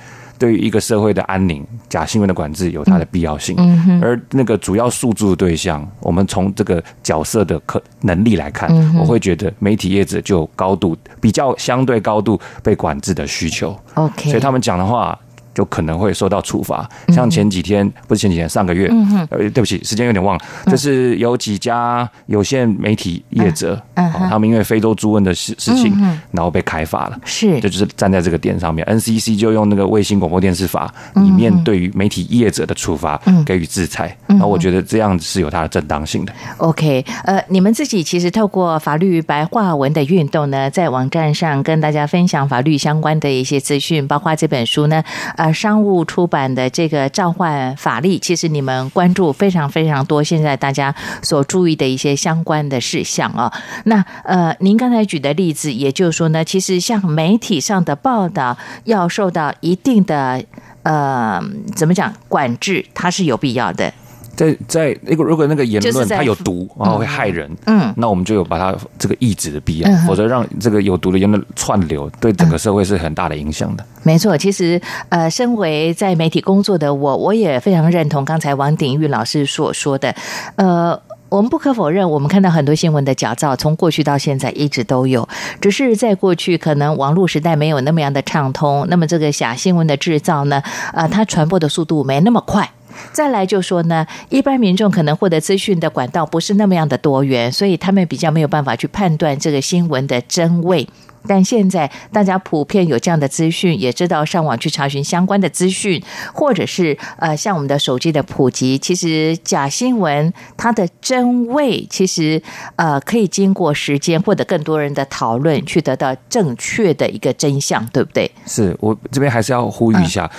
[0.41, 3.55] 对于一个社会的安宁，假新闻的管制有它的必要性。
[4.01, 13.79] 而那个主要诉诸的对象，我们从这个角色的可能力来看，我会觉得媒体业者就有高度比较相对高度被管制的需求。
[13.95, 15.19] OK，所以他们讲的话。
[15.55, 18.91] 就可能会受到处罚，像前几天不是前几天，上个月，
[19.31, 23.81] 呃，对不起，时间有点忘了，就是有几家有线媒体业者，
[24.29, 25.93] 他们因为非洲猪瘟的事事情，
[26.31, 36.33] 然后被开罚了，是，这就是站在这个点上面，NCC 就用那个卫星广播电视法里面对于媒体业者的处罚给予制裁，那我觉得这样子是有它的正当性的。
[36.59, 45.03] OK，呃，你们自己其实透过法律白话文的运动呢，在网站上跟大家分享法律相关的一些资讯，包括这本书呢。
[45.37, 50.23] 呃，商务出版的这个召唤法力，其实你们关注非常非常多。
[50.23, 53.53] 现在大家所注意的一些相关的事项啊，
[53.85, 60.43] 那呃，您刚才举的例子，也就是说呢，其实像媒体上的报道要受到一定的
[60.83, 61.43] 呃，
[61.75, 63.93] 怎么讲管制，它是有必要的。
[64.35, 73.85] 在在那个如果那个言论它有毒，然后会害人，嗯，那我们就有把它这个抑制的必要，否则让这个有毒的言论串流，对整个社会是很大的影响的。
[74.03, 80.15] 没错，其实呃，身为在媒体工作的我，我也非常认同刚才王鼎玉老师所说的。
[80.57, 85.29] 呃，我们不可否认，我们看到很多新闻的假造，从过去到现在一直都有，
[85.61, 90.63] 只是在过去可能网络时代没有那么样的畅通，那么这个假新闻的制造呢，
[90.95, 92.71] 呃，它传播的速度没那么快。
[93.13, 100.89] 再来就说呢，一般民众可能获得资讯的管道不是那么样的多元，所以他们比较没有办法去判断这个新闻的真伪。
[101.29, 112.41] 但现在大家普遍有这样的资讯，也知道上网去查询相关的资讯，或者是呃，像我们的手机的普及，其实假新闻它的真伪，其实
[112.77, 118.31] 呃可以经过时间或者更多人的讨论，去得到正确的一个真相，对不对？
[118.47, 120.31] 是我这边还是要呼吁一下。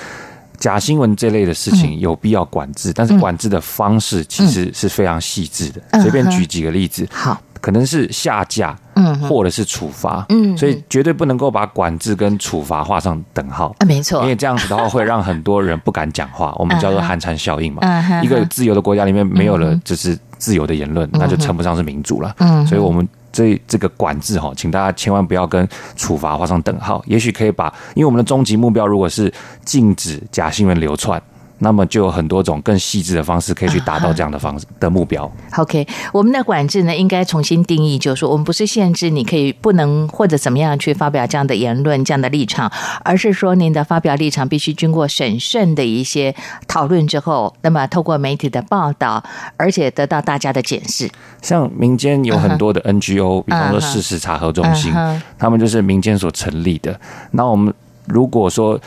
[0.62, 5.82] 假新闻这类的事情有必要管制，但是管制的方式其实是非常细致的。
[6.00, 13.76] 随便举几个例子，好，可能是下架，嗯，或者是处罚，嗯，所以绝对不能够把管制跟处罚画上等号。
[13.80, 17.82] 啊，没错，因为这样子的话会让很多人不敢讲话， 我们叫做寒蝉效应嘛。
[18.22, 22.36] 一个自由的国家里面没有了就是自由的言论，那就称不上是民主了。
[22.38, 23.10] 嗯，所以我们。
[23.32, 27.04] 这这个管制哈，请大家千万不要跟处罚画上等号。
[27.06, 31.22] 也许可以把，因为我们的终极目标如果是禁止假新闻流窜。
[31.64, 35.32] 那么就有很多种更细致的方式可以去达到这样的方式的目标。
[35.58, 42.72] OK，我们的管制呢，应该重新定义，就是说我们不是限制你可以不能或者怎么样去发表这样的言论、这样的立场，
[43.04, 46.36] 而是说您的发表立场必须经过审慎的一些
[46.68, 49.24] 讨论之后，那么透过媒体的报道，
[49.56, 51.08] 而且得到大家的检视。
[51.44, 54.92] 像民间有很多的 NGO，比方说事实查核中心，
[55.38, 57.00] 他们就是民间所成立的。
[57.32, 57.72] 那我们
[58.08, 58.80] 如果说。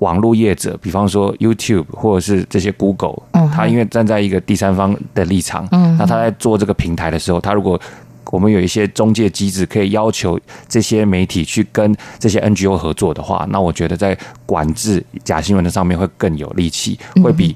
[0.00, 3.16] 网络业者，比方说 YouTube 或者是这些 Google，
[3.52, 5.68] 他因为站在一个第三方的立场，
[5.98, 7.80] 那他在做这个平台的时候，他如果
[8.32, 17.54] 我们有一些中介机制，可以要求这些媒体去跟这些 NGO 合作的话，那我觉得在管制假新闻的上面会更有力气，会比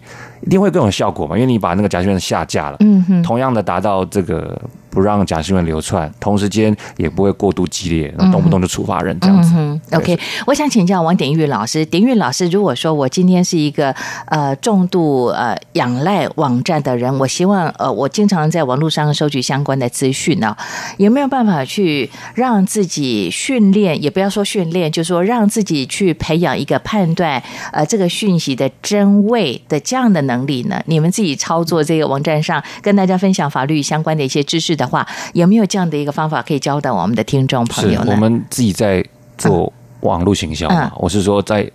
[0.49, 4.59] 一定会更有效果嘛，因为你把那个假新闻下架了，嗯哼，同样的达到这个。
[4.90, 9.53] 不让假新闻流窜，同时间也不会过度激烈，那动不动就处罚人这样子。
[9.55, 13.94] 嗯、OK，我想请教王典玉老师，典玉老师，如果说我今天是一个
[14.26, 20.57] 呃重度呃仰赖网站的人，我希望呃我经常在网络上收集相关的资讯呢，
[20.96, 24.03] 有没有办法去让自己训练？
[24.03, 27.40] 也不要说训练，就是说让自己去培养一个判断
[27.72, 30.82] 呃这个讯息的真伪的这样的能力呢？
[30.86, 38.12] 你们自己操作这个网站上跟大家分享法律相关的一些知识的话，有没有这样的一个方法可以教导我们的听众朋友呢？
[38.12, 39.05] 我们自己在
[39.36, 41.68] 做网络行销嘛，嗯、我是说在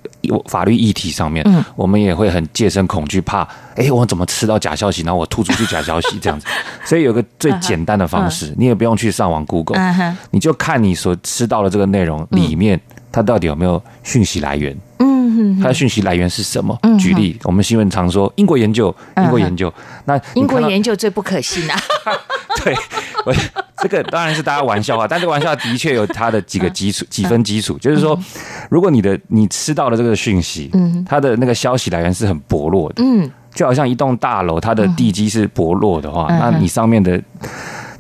[0.48, 3.46] 法律议题上面，嗯、我们也会很戒慎恐惧，怕
[3.76, 6.48] 哎，我怎么吃到假消息，然后我吐出去假消息这样子。
[6.86, 12.80] 所以有个最简单的方式，嗯、你也不用去上网 Google，、嗯、你就看你所吃到的这个内容里面，
[13.14, 14.76] 它到底有没有讯息来源。
[15.00, 16.78] 嗯它的讯息来源是什么？
[17.00, 19.74] 举例，我们新闻常说英国研究，英国研究。
[20.06, 21.78] 那英国研究最不可信啊！
[22.64, 22.74] 对，
[23.26, 23.34] 我
[23.78, 27.78] 这个当然是大家玩笑话， 但这个玩笑的确有它的几个基础、几分基础。
[27.80, 28.18] 就是说，
[28.70, 30.72] 如果你的你吃到的这个讯息，
[31.06, 37.22] 它的那个消息来源是很薄弱的，嗯，就好像一栋大楼，它的地基是薄弱的话，那你上面的。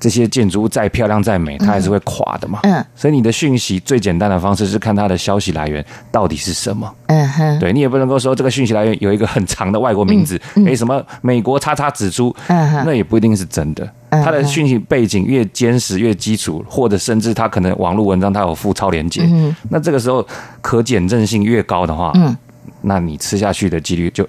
[0.03, 2.59] 这些建筑物再漂亮再美，它还是会垮的嘛。
[2.63, 6.93] 嗯，所以你的讯息最简单的方式是看它的消息来源到底是什么。
[7.07, 13.89] 嗯哼，对，你也不能够说这个讯息来源有一个很长的外国名字，诶，什么美国叉叉指出，嗯，那也不一定是真的。
[14.09, 19.21] 它的讯息背景越坚实越基础，或者甚至它可能网络文章它有附超连结，
[19.69, 20.27] 那这个时候
[20.61, 22.35] 可检证性越高的话，嗯，
[22.81, 24.27] 那你吃下去的几率就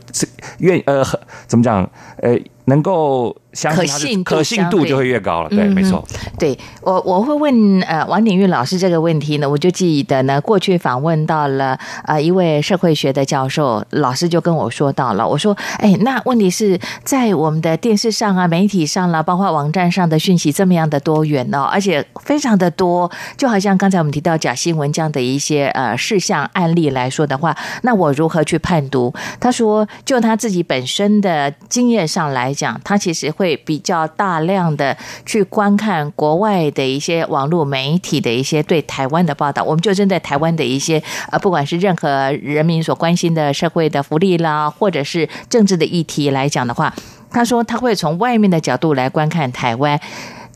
[0.59, 1.05] 越呃
[1.49, 1.83] 怎么讲
[2.22, 2.39] 呃。
[2.66, 6.05] 能够相信可信可信度就会越高了，对，没错。
[6.39, 29.13] 对我我会问呃王鼎玉老师这个问题呢，我就记得呢，过去访问到了呃一位社会学的教授，老师就跟我说到了，我说哎，那问题是在我们的电视上啊、媒体上啦，包括网站上的讯息这么样的多元哦，而且非常的多，就好像刚才我们提到假新闻这样的一些呃事项案例来说的话，那我如何去判读？
[29.39, 32.55] 他说，就他自己本身的经验上来。
[32.55, 46.95] 讲他其实会会比较大量的去观看国外的一些网络媒体的一些对台湾的报道，我们就针对台湾的一些呃，不管是任何人民所关心的社会的福利啦，或者是政治的议题来讲的话，
[47.30, 50.01] 他说他会从外面的角度来观看台湾，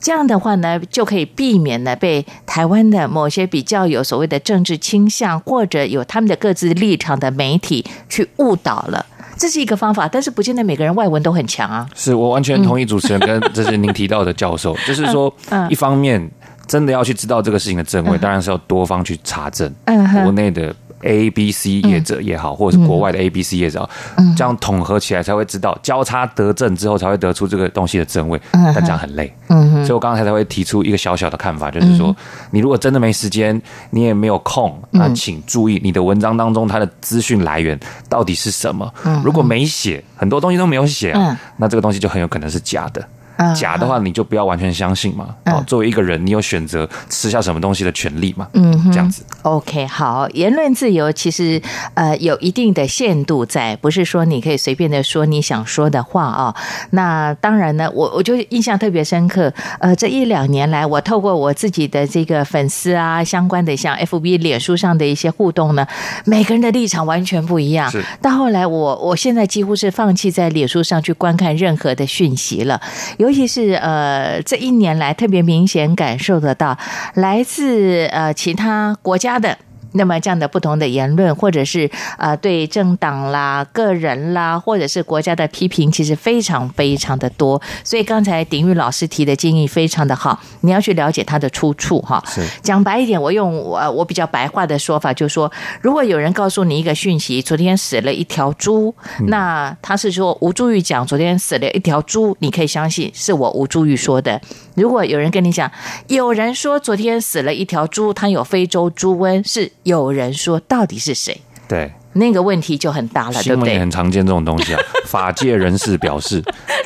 [0.01, 9.05] 这样的话呢，就可以避免呢被台湾的某些比较有所谓的政治倾向或者有他们的各自立场的媒体去误导了。
[9.39, 11.89] 这是一个方法，但是不见得每个人外文都很强啊。
[11.95, 15.33] 是我完全同意主持人跟这是您提到的教授，嗯、就是说，
[15.71, 16.31] 一方面
[16.67, 20.75] 真的要去知道这个事情的真伪，嗯、当然是要多方去查证，嗯、国内的。
[21.03, 23.89] A、B、C 业者也好，或者是国外的 A、B、C 业者，
[24.37, 28.41] 这样统合起来才会知道，交叉得证之后才会得出这个东西的真伪。
[28.53, 32.15] 但这样很累，所以我刚才才会提出一个小小的看法，就是说，
[32.51, 37.79] 你如果真的没时间，你也没有空，那请注意你的文章当中它的资讯来源
[38.09, 38.93] 到底是什么。
[39.25, 41.13] 如果没写，很多东西都没有写，
[41.57, 43.05] 那这个东西就很有可能是假的。
[43.55, 45.35] 假的话，你就不要完全相信嘛。
[45.47, 48.49] 哦，作为一个人，你有选择吃下什么东西的权利嘛？
[48.55, 49.23] 嗯，这样子。
[49.43, 51.61] OK，好，言论自由其实
[51.95, 56.55] 呃有一定的限度在，不是说你可以随便的说你想说的话啊。
[56.91, 59.53] 那当然呢，我我就印象特别深刻。
[59.81, 65.87] 呃，这一两年来，我透过我自己的这个粉丝啊，相关的像 FB、脸书上的一些互动呢，
[66.25, 67.91] 每个人的立场完全不一样。
[67.91, 68.05] 是。
[68.21, 72.81] 到后来，我我现在几乎是放弃在脸书上去观看任何的讯息了。
[73.19, 76.79] 有尤其是呃，这一年来特别明显感受得到，
[77.13, 79.59] 来自呃其他国家的。
[79.93, 87.61] 那么这样的不同的言论，或者是呃对政党啦、个人啦，或者是国家的批评，其实非常非常的多。
[87.83, 92.23] 所以刚才鼎玉老师提的建议非常的好，你要去了解它的出处哈。
[92.27, 98.95] 是讲白一点，我用我我比较白话的说法，就是说，如果有人告诉你一个讯息，昨天死了一条猪，
[99.27, 104.41] 那他是说吴祝玉讲昨天死了一条猪，你可以相信是我吴祝玉说的。
[104.75, 105.71] 如果有人跟你讲，
[106.07, 111.41] 有人说昨天死了一条猪，它有非洲猪瘟，是有人说，到底是谁？
[111.67, 113.79] 对，那个问题就很大了，对不对？
[113.79, 114.81] 很常见这种东西啊。
[115.09, 116.43] 法界人士表示，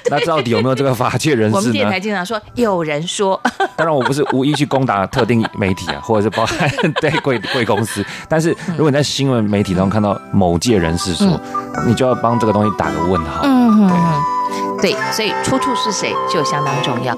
[0.08, 1.56] 那到底有没有这个法界人士呢？
[1.56, 3.40] 我们电台经常说有人说，
[3.74, 8.04] 当然我不是无意去攻打特定媒体啊，或者是包含 对贵贵公司。
[8.28, 11.28] 但是如果你在新闻媒体中看到某界人士说，
[11.74, 13.40] 嗯、你就要帮这个东西打个问号。
[13.42, 13.88] 嗯，
[14.80, 17.16] 对，对，所以出处是谁就相当重要。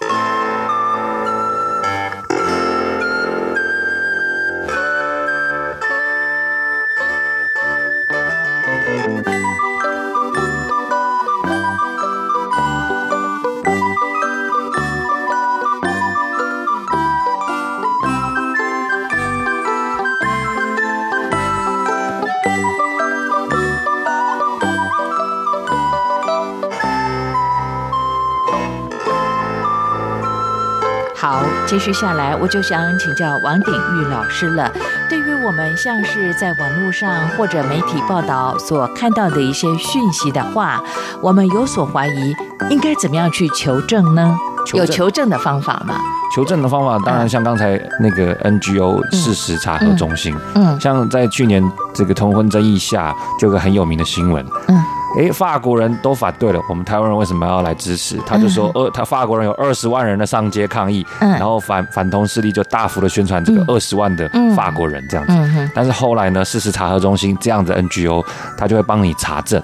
[31.74, 34.70] 接续下来，我就想请教王鼎玉老师了。
[35.10, 40.80] 对于我们像是在网络上或者媒体报道所看到的一些讯息的话，
[41.20, 42.32] 我们有所怀疑，
[42.70, 44.38] 应该怎么样去求证呢？
[44.64, 45.96] 求有求证的方法吗？
[46.32, 51.60] 求证的方法当然像刚才那个 NGO 事实查核中心，嗯，嗯，像在去年
[51.92, 54.80] 这个同婚争议下，就有个很有名的新闻，嗯。
[55.16, 58.18] 哎，法国人都反对了，我们台湾人为什么要来支持？
[58.26, 65.70] 他就说，呃，他法国人有二十万人的上街抗议，然后反反同势力就大幅的宣传这个二十万的法国人这样子。
[65.72, 68.24] 但是后来呢，事实查核中心这样的 NGO，
[68.58, 69.62] 他就会帮你查证，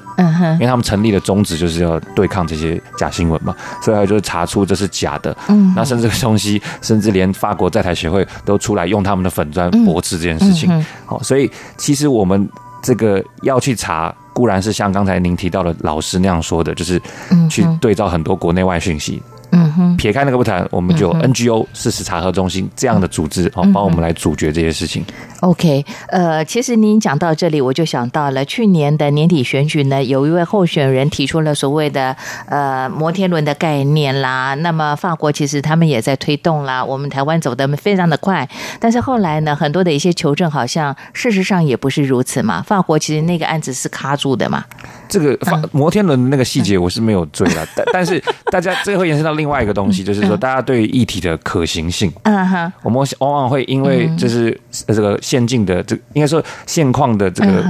[0.55, 5.36] 因为他们成立的宗旨就是要对抗这些假新闻嘛，所以他就查出这是假的。
[5.74, 10.70] 那甚至这个东西，甚至连法国在台协会都出来用他们的粉砖驳斥这件事情。
[11.07, 12.48] 好，所以其实我们
[12.80, 14.14] 这个要去查。
[14.33, 17.01] 固然是像刚才您提到的老师那样说的，就是
[17.49, 19.22] 去对照很多国内外讯息。
[19.53, 25.05] 嗯哼，撇开那个不谈，我们就 NGO 事实查核中心这样的组织哦，帮我们来阻绝这些事情。
[25.40, 32.14] OK，呃，其实您讲到这里，我就想到了去年的年底选举呢，有一位候选人提出了所谓的
[32.46, 34.55] 呃摩天轮的概念啦。
[34.55, 38.46] 那么法国其实他们也在推动啦，我们台湾走得非常的快，
[38.78, 42.62] 但是后来呢，很多的一些求证好像事实上也不是如此嘛。
[42.62, 44.64] 法国其实那个案子是卡住的嘛。
[45.09, 48.22] 这个法摩天轮的那个细节我是没有追了，但但是
[48.53, 57.64] 大家最后延伸到另外一个东西，就是说大家对于议题的可行性，嗯哼，我们往往会因为就是这个现境的这应该说现况的这个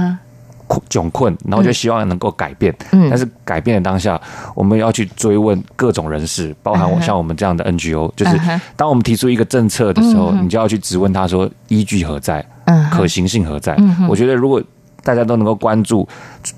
[0.89, 2.75] 窘困，然后就希望能够改变，
[3.09, 4.19] 但是改变的当下，
[4.53, 8.37] 我们要去追问各种人士，包含我像我们这样的 NGO，就是
[8.75, 12.45] 当我们提出一个政策的时候，你就要去质问他说依据何在，
[12.91, 13.77] 可行性何在？
[14.09, 14.61] 我觉得如果
[15.03, 16.07] 大家都能够关注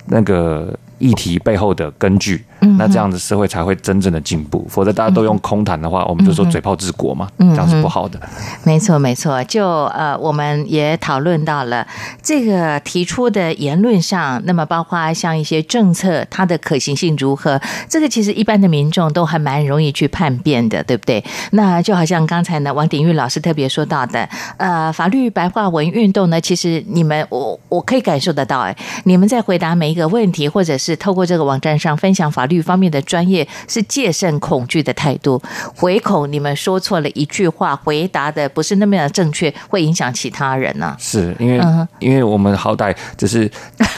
[0.08, 2.44] 那个议题背后的根据。
[2.78, 8.18] 那这样子社会才会真正的进步，否则大家都用空谈的话，我们就说嘴炮治国嘛，这样是不好的。
[8.64, 9.44] 没错，没错。
[9.44, 11.86] 就呃，我们也讨论到了
[12.22, 21.22] 这个提出的言论上，那么包括像一些政策，它的可行性如何，这个其实一般的民众都还蛮容易去判变的，对不对？
[21.52, 28.74] 那就好像刚才呢，王鼎玉老师特别说到的，呃，法律白话文运动呢，其实你们我我可以感受得到，哎，
[29.04, 32.64] 你们在回答每一个问题，或者是透过这个网站上分享法律。
[32.64, 35.42] 方面的专业是戒慎恐惧的态度，
[35.82, 40.98] 唯恐你们说错了一句话，回答的不是那么样的正确，会影响其他人呢、啊？
[40.98, 41.62] 是因为，
[42.00, 43.52] 因为我们好歹只是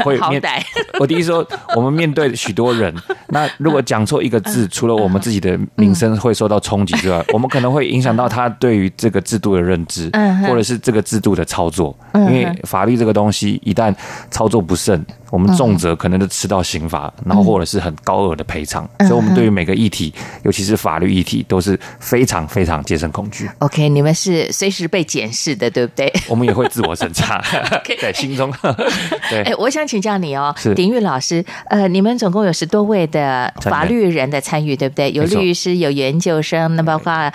[0.04, 0.62] 会面， 好歹
[1.00, 2.92] 我第一说，我们面对许多人，
[3.28, 11.96] 那如果讲错一个字， 除了我们自己的名声会受到冲击之外，我们可能会影响到他对于这个制度的认知， 嗯或者是这个制度的操作。
[12.14, 13.94] 因为法律这个东西，一旦
[14.32, 18.88] 操作不慎，我们重则可能就吃到刑罚，然后或者是很高额的赔偿。
[19.00, 20.14] 所以，我们对于每个议题，
[20.44, 23.50] 尤其是法律议题，都是非常非常戒慎恐惧。
[23.60, 26.12] OK，你们是随时被检视的，对不对？
[26.28, 27.42] 我们也会自我审查，
[28.02, 28.52] 在心中。
[29.30, 35.12] 对，哎，我想请教你哦，鼎玉老师，呃，你们总共有十多位的法律人的参与，对不对？
[35.12, 37.32] 有律师，有研究生，那包括啊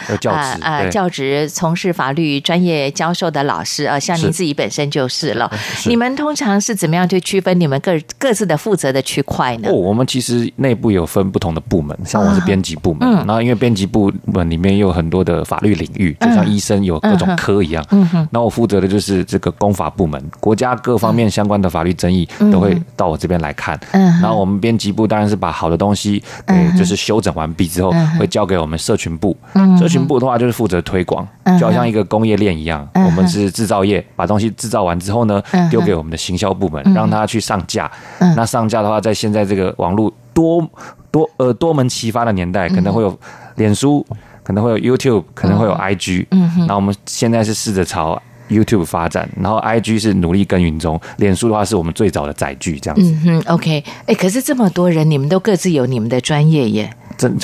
[0.61, 5.51] 啊教职从事法律专业教授的老师啊，像您自己本身就是了。
[5.87, 9.69] 你们通常是怎么样去区分你们各各自的负责的区块呢？
[9.71, 17.85] 哦，我们其实内部有分不同的部门，像我是编辑部门，然后因为编辑部门里面有很多的法律领域，就像医生有各种科一样。
[17.93, 23.79] 嗯哼，那我负责的就是这个公法部门，国家各方面相关的法律争议都会到我这边来看。
[23.93, 29.37] 嗯，然后我们编辑部当然是把好的东西给就是修整完毕之后，会交给我们社群部。
[29.55, 31.27] 嗯社群部的话就是负责推广，
[31.59, 37.91] 就好像一个工业链一样，我们是制造业，把东西制造完之后呢，丢给我们的行销部门，让他去上架。
[38.37, 40.67] 那上架的话，在现在这个网络多
[41.11, 43.19] 多呃多门齐发的年代，可能会有
[43.57, 44.07] 脸书，
[44.43, 46.27] 可能会有 YouTube，可能会有 IG。
[46.31, 46.67] 嗯哼。
[46.67, 53.13] 那我们现在是试着朝 YouTube 发展，然后 IG 是努力耕耘中，脸书的话是我们最早的载具，这样子。
[53.13, 53.85] 嗯哼，OK。
[54.07, 56.91] 哎，可是这么多人，你们都各自有你们的专业耶。
[57.19, 57.37] 真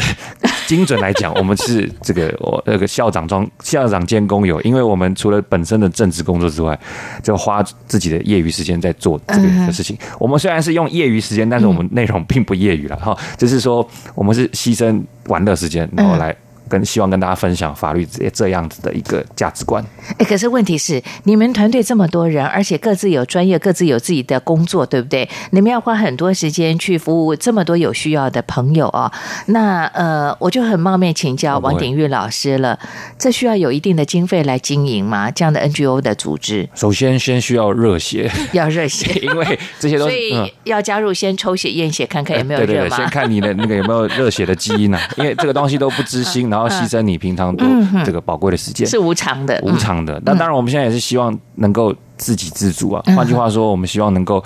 [0.67, 6.79] 精准来讲，我们是这个我那个校长装校长兼工友，因为我们除了本身的政治工作之外，
[7.23, 9.97] 就花自己的业余时间在做这个的事情。
[10.19, 16.37] 我们虽然是用业余时间，但是我们内容并不业余了哈，就是说我们是牺牲玩的时间，然后来。
[16.69, 19.85] 跟希望跟大家分享法律这这样子的一个价值观。
[20.19, 25.29] 哎，可是问题是，你们团队这么多人，而且各自有专业，各自有自己的工作，对不对？
[25.51, 29.13] 你们要花很多时间去服务这么多有需要的朋友啊、哦。
[29.47, 32.79] 那呃，我就很冒昧请教王鼎玉老师了，
[33.19, 35.31] 这需要有一定的经费来经营吗？
[35.31, 42.61] 这样的 NGO 的组织，首先先需要热血， 要热血， 因为这些都是 所以要加入，先抽血验血，看看有没有？
[42.61, 45.09] 对对对，先看你的那个有没有热血的基因呢、啊？
[45.17, 47.67] 因为这个东西都不知心然后牺牲你平常多
[48.05, 50.21] 这个宝贵的时间，是无偿的，无偿的。
[50.25, 53.03] 那当然，我们现在也是希望能够自给自足啊。
[53.15, 54.43] 换句话说，我们希望能够。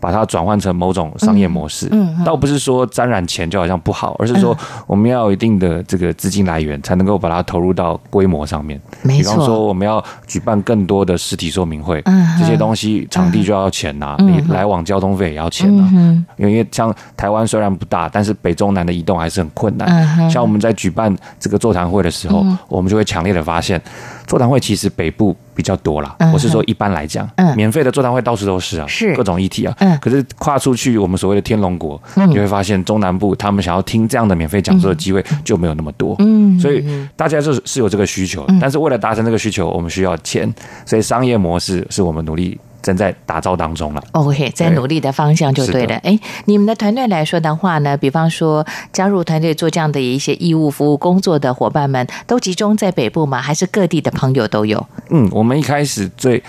[0.00, 8.80] 把它转换成某种商业模式，嗯，倒不是说沾染钱就好像不好，而是说我们要有一定的这个资金来源，才能够把它投入到规模上面。
[9.02, 12.02] 比方说，我们要举办更多的实体说明会，
[12.38, 16.24] 这些东西场地就要钱呐，你来往交通费也要钱呐。
[16.36, 20.30] 因为像台湾虽然不大，但是北中南的移动还是很困难。
[20.30, 23.80] 像我们在举办这个座谈会的时候，我们就会强烈的发现。
[24.26, 29.76] 座谈会其实北部比较多啦，我是说一般来讲，免费的座谈会到处都是啊，是各种议题啊。
[30.00, 36.14] 可是跨出去我们所谓的天龙国，你会发现中南部他们想要听这样的免费讲座的机会就没有那么多。
[36.20, 36.86] 嗯，所以
[37.16, 40.48] 大家就是是有这个需求，但是为了达成这个需求，我们需要钱，
[40.86, 42.56] 所以商业模式是我们努力。
[42.82, 44.02] 正在打造当中了。
[44.12, 45.96] OK，在努力的方向就对了。
[45.96, 53.40] 哎，你们的团队来说的话呢，比方说加入团队做这样的一些义务服务工作的伙伴们，都集中在北部吗？
[53.40, 54.84] 还是各地的朋友都有？
[55.10, 56.42] 嗯，我们一开始最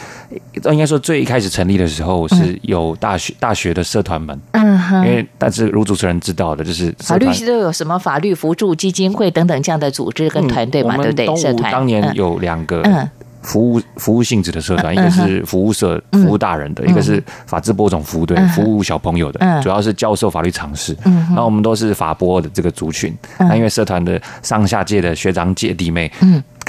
[0.65, 4.39] 应该说最一开始成立的时候是有大学大学的社团们。
[4.51, 5.05] 嗯哼。
[5.05, 11.35] 因为但是如主持人知道的，就是法律系都有什么法律扶助基金会等等这样的组织跟团队嘛，对不对？
[11.35, 12.81] 社团当年有两个。
[12.83, 13.09] 嗯。
[13.41, 20.95] 服务服务性质的社团，一个是服务社服务大人的，一个是法制播种服务队服务小朋友的，主要是教授法律常识。
[21.03, 26.11] 然后我们都是法播的这个族群，那因为社团的上下届的学长姐弟妹。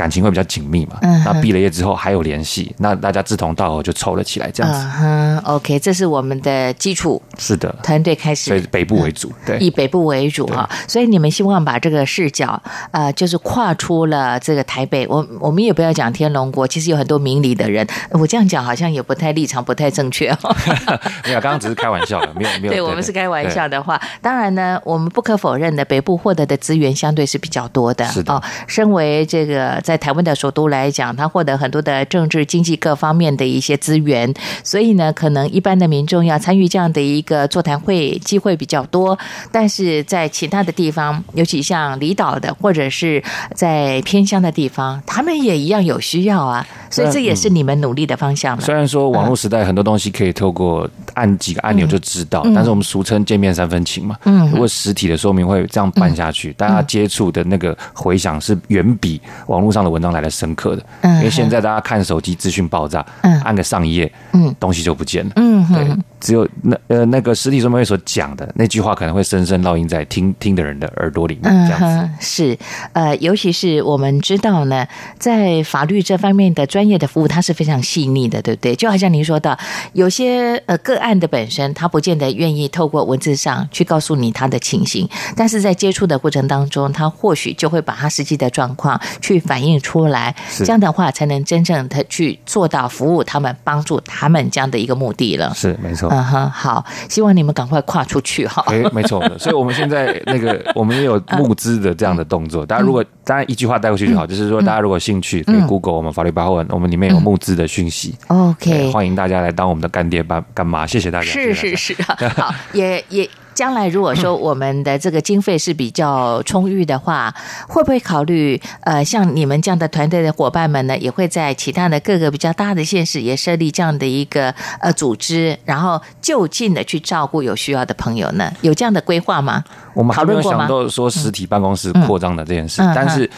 [0.01, 0.96] 感情会比较紧密嘛？
[1.03, 4.88] 嗯那毕了业之后还有联系，那大家志同道合就凑了起来，这样子。
[5.03, 7.20] 嗯，OK，这是我们的基础。
[7.36, 10.66] 是的，团队开始，所以北部为主，对，以北部为主哈。
[10.88, 12.59] 所以你们希望把这个视角，
[12.92, 15.07] 呃，就是跨出了这个台北。
[15.07, 17.86] 我我们也不要讲天龙国，其实有很多明理的人。
[18.12, 20.57] 我这样讲好像也不太立场不太正确哦。
[21.26, 22.72] 没有，刚刚只是开玩笑的，没有没有。
[22.72, 28.07] 对，我们是开玩笑的话，当然呢，我们不可否认的，北部获得的资源相对是比较多的。
[28.07, 28.32] 是的。
[28.32, 30.61] 哦，身为这个在台湾的首都。
[30.70, 34.32] 来讲，他获得很多的政治、经济各方面的一些资源，
[34.62, 39.18] 所以呢，可能一般的民众要参与这样的一个座谈会机会比较多。
[39.51, 43.20] 但是在其他的地方，尤其像离岛的或者是
[43.55, 46.64] 在偏乡的地方，他们也一样有需要啊。
[46.88, 48.62] 所以这也是你们努力的方向嘛。
[48.64, 54.16] 虽然说网络时代很多东西可以透过按几个按钮就知道，但是我们俗称见面三分情嘛。
[54.24, 54.49] 嗯。
[54.51, 60.51] 如果实体的说明会这样办下去，大家接触的那个回响是远比网络上的文章来的深。
[60.61, 63.07] 刻的，因为现在大家看手机资讯爆炸，
[63.45, 72.59] 按个上一页，嗯，东西就不见了，嗯，对，只有那呃那个实体说明会所讲的那句话，可能会深深烙印在听听的人的耳朵里面，这样子是
[72.93, 74.87] 呃，尤其是我们知道呢，
[75.18, 78.77] 在法律这方面的专业的服务，它是非常细腻的，对不对？
[78.77, 79.59] 就好像您说的，
[79.95, 90.35] 有些呃个案的本身，他不见得愿意透过文字上去告诉你他的情形，但是在接触的过程当中，他或许就会把他实际的状况去反映出来。
[90.59, 95.53] 这样的话，才能真正的去做到服务他们、帮助他们这样的一个目的了。
[95.55, 96.10] 是没错。
[96.11, 98.65] 嗯哼，好，希望你们赶快跨出去哈。
[98.67, 99.23] 哎， 没错。
[99.39, 102.67] 所以我们现在那个， 我们也有募资的这样的动作。
[102.67, 108.15] 大家如果当然一句话带过去就好，就是说大家如果有兴趣，可以 Google 我们法律白话文，我们里面有募资的讯息。
[108.27, 111.27] OK，欢迎大家来当我们的干爹干干妈，谢谢大家。
[111.27, 111.97] 是是是，
[112.37, 113.29] 好，也也。
[113.55, 117.34] 将来如果说我们的这个经费是比较充裕的话，
[117.68, 128.53] 会不会考虑呃，像你们这样的团队的伙伴们呢，也会在其他的各个比较大的县市也设立这样的一个呃组织，然后就近的去照顾有需要的朋友呢？
[128.62, 129.62] 有这样的规划吗？
[129.94, 133.28] 我们还没有想到说实体办公室扩张的这件事，但是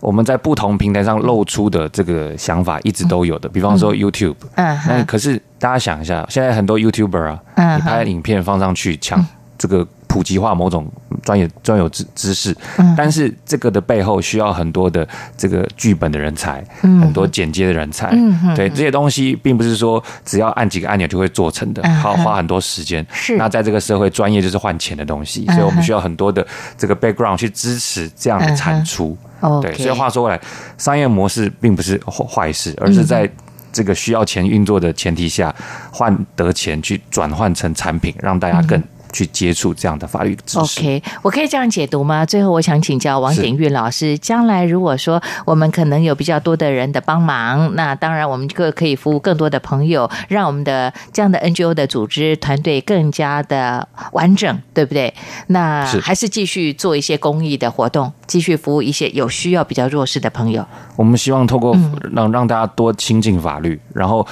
[0.00, 9.24] 我们在不同平台上露出的这个想法一直都有的，比方说 YouTube，嗯，那可是大家想一下，现在很多 YouTuber 啊，你拍影片放上去抢。
[9.58, 10.86] 这个普及化某种
[11.22, 12.56] 专业专有知知识，
[12.96, 18.10] 但是这个的背后需要很多的这个剧本的人才，很多剪接的人才，
[18.54, 23.04] 对这些东西，并不是说只要按几个按钮就会做成的，要花很多时间。
[23.12, 23.36] 是。
[23.36, 26.46] 那在这个社会，专业就是换钱的东西，所以我们需要很多的
[26.78, 29.16] 这个 background 去支持这样的产出。
[29.60, 30.40] 对，所以话说回来，
[30.78, 33.30] 商业模式并不是坏事，而是在
[33.70, 35.54] 这个需要钱运作的前提下，
[35.92, 38.82] 换得钱去转换成产品，让大家更。
[39.12, 40.80] 去接触这样的法律知识。
[40.80, 42.24] OK，我可以这样解读吗？
[42.24, 55.12] 最后，我想请教王鼎玉老师，将来如果说我们可能有比较多的人的帮忙，那当然我们就可以服务更多的朋友，让我们的这样的 NGO 的组织团队更加的完整，对不对？
[55.48, 60.66] 那还是继续做一些公益的活动，继续服务一些有需要、比较弱势的朋友。
[60.96, 61.76] 我们希望透过
[62.12, 64.26] 让让大家多亲近法律，然后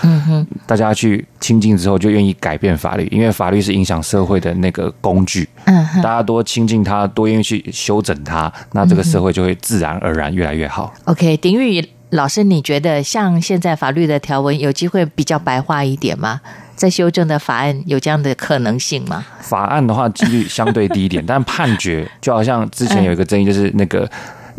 [0.66, 1.26] 大家去。
[1.44, 5.46] 亲近之后，就愿意改变法律，因为法律是影响社会的那个工具。
[5.66, 10.94] 嗯，大家多亲近它，多愿意去修整它，那这个社会就会自然而然越来越好。
[11.04, 16.40] OK，丁宇老师，你觉得像现在法律的条文有机会比较白话一点吗？
[16.74, 19.26] 在修正的法案有这样的可能性吗？
[19.40, 24.08] 法案的话，几率相对低一点， 但判决就好像之前有一个争议，就是那个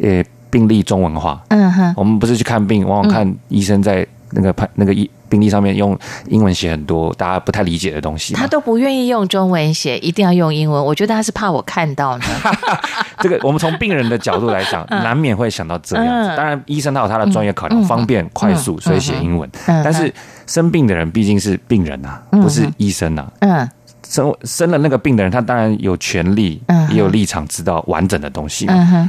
[0.03, 1.43] 呃病例中文化。
[1.47, 5.09] 嗯哼，我们不是去看病，往往看医生在那个判那个医。
[5.29, 5.97] 病历上面用
[6.27, 10.83] 英文写很多大家不太理解的东西，他都不愿意用中文写，一定要用英文。
[10.83, 12.25] 我觉得他是怕我看到呢。
[13.19, 16.35] 这个我们从病人的角度来讲， 难免会想到这样子。
[16.35, 19.49] 当然，医生他有他的专业考量，方便快速，所以写英文。
[19.65, 20.13] 但是
[20.47, 23.31] 生病的人毕竟是病人呐，不是医生呐。
[23.39, 23.69] 嗯。
[24.07, 26.61] 生生了那个病的人，他当然有权利，
[26.91, 28.67] 也有立场知道完整的东西。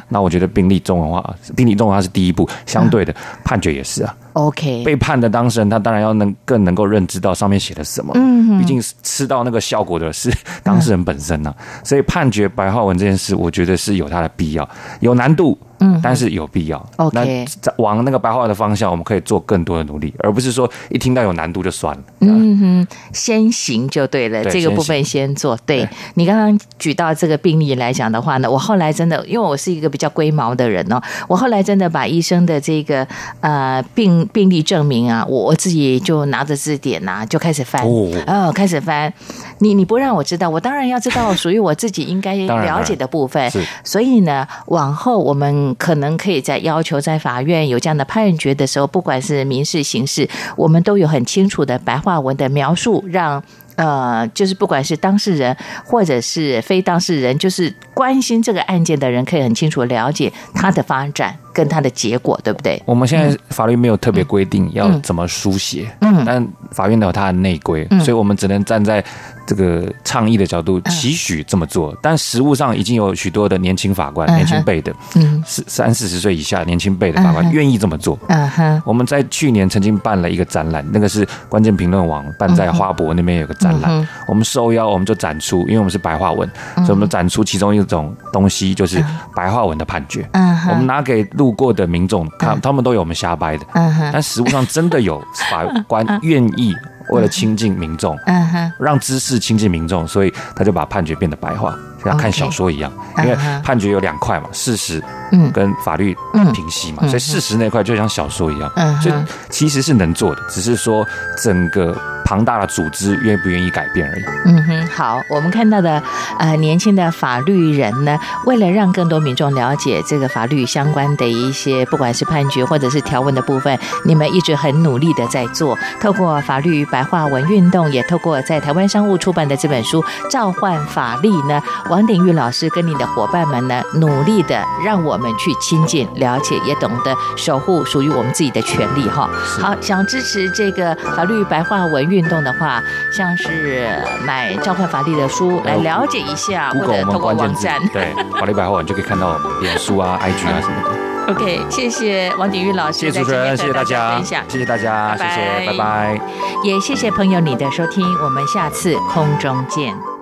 [0.08, 3.14] 那我觉得病历中文化，病历中文化是第一步，相对的
[3.44, 4.16] 判决也是啊。
[4.36, 8.12] OK，被判的当事人，他当然要能更能够认知到上面写的什么。
[8.16, 10.30] 嗯，毕竟吃到那个效果的是
[10.62, 11.54] 当事人本身呢。
[11.82, 14.68] 所以判决白话文这件事，我觉得是有它的必要，
[15.00, 15.58] 有难度。
[15.78, 16.78] 嗯，但是有必要。
[16.96, 22.02] OK，那往那个白话文的方向，我们可以做更多的努力，而不是说一听到有难度就算了。
[22.20, 25.54] 嗯哼，先行就对了，对这个部分先做。
[25.66, 33.06] 对，对你刚刚举到这个病例来讲的话呢，我后来真的，因为我是一个比较龟毛的人哦，我后来真的把医生的这个
[33.40, 39.12] 呃病病例证明啊，我我自己就拿着字典呐、啊，就开始翻哦，哦，开始翻。
[39.58, 43.50] 你你不让我知道，我当然要知道属于我自己应该 了解的部分。
[43.82, 53.42] 所以呢，往后我们可能可以在要求在法院有这样的判决的时候，不管是民事、刑事，我们都有很清楚的白话文的描述，让
[53.76, 61.36] 呃，就是不管是当事人或者是非当事人，就是关心这个案件的人，可以很清楚了解它的发展。
[61.56, 62.78] 跟它的结果对不对？
[62.84, 69.04] 我们现在法律没有特别规定要怎么书写，嗯，但法院有它的内规，所以我们只能站在
[69.46, 71.96] 这个倡议的角度，期许这么做。
[72.02, 78.18] 但实务上已经有许多的年轻法官，年轻辈的，嗯，四三四十岁以下年轻辈的法官愿意这么做。
[78.28, 89.02] 嗯哼，我们在去年曾经办了一个展览，那个是关键评论网办在花博那边有个展览，我们受邀我们就展出，因为我们是白话文，所以我们展出其中一种东西就是
[89.34, 90.28] 白话文的判决。
[90.32, 94.10] 嗯，我们拿给路过的民众，看他们都有我们瞎掰的，嗯哼。
[94.12, 96.74] 但实务上真的有法官 愿意
[97.10, 98.72] 为了亲近民众，嗯哼。
[98.78, 102.92] 让知识亲近民众，所以他就把判决变得白话，像看小说一样。
[103.18, 105.02] 因为判决有两块嘛，事实
[105.32, 105.52] 嗯。
[105.52, 106.16] 跟法律
[106.52, 109.14] 平息嘛，所以事实那块就像小说一样，所以
[109.50, 111.06] 其实是能做的，只是说
[111.42, 111.96] 整个。
[112.26, 114.24] 庞大的组织愿不愿意改变而已。
[114.46, 116.02] 嗯哼，好，我们看到的
[116.38, 125.78] 呃年轻的法律人呢，为了让更多民众了解这个法律相关的一些，不管是判决或者是条文的部分，你们一直很努力的在做。
[126.00, 139.30] 透过法律白话文运动，也透过在台湾商务出版的这本书《召唤法律》呢，王鼎玉老师跟你的伙伴们呢，努力的让我们去亲近、了解，也懂得守护属于我们自己的权利哈。
[139.60, 142.15] 好，想支持这个法律白话文运。
[142.16, 151.32] 运动的话，像是买《召唤法力》的书来了解一下，或者通过网站，对，法律白话文就可以看到脸书啊、IG 啊什么的。
[151.32, 156.20] OK，谢谢王鼎玉老师，谢谢主持人，谢谢大家，谢谢大家，谢谢，拜拜。
[156.64, 160.15] 也谢谢朋友你的收听，我们下次空中见。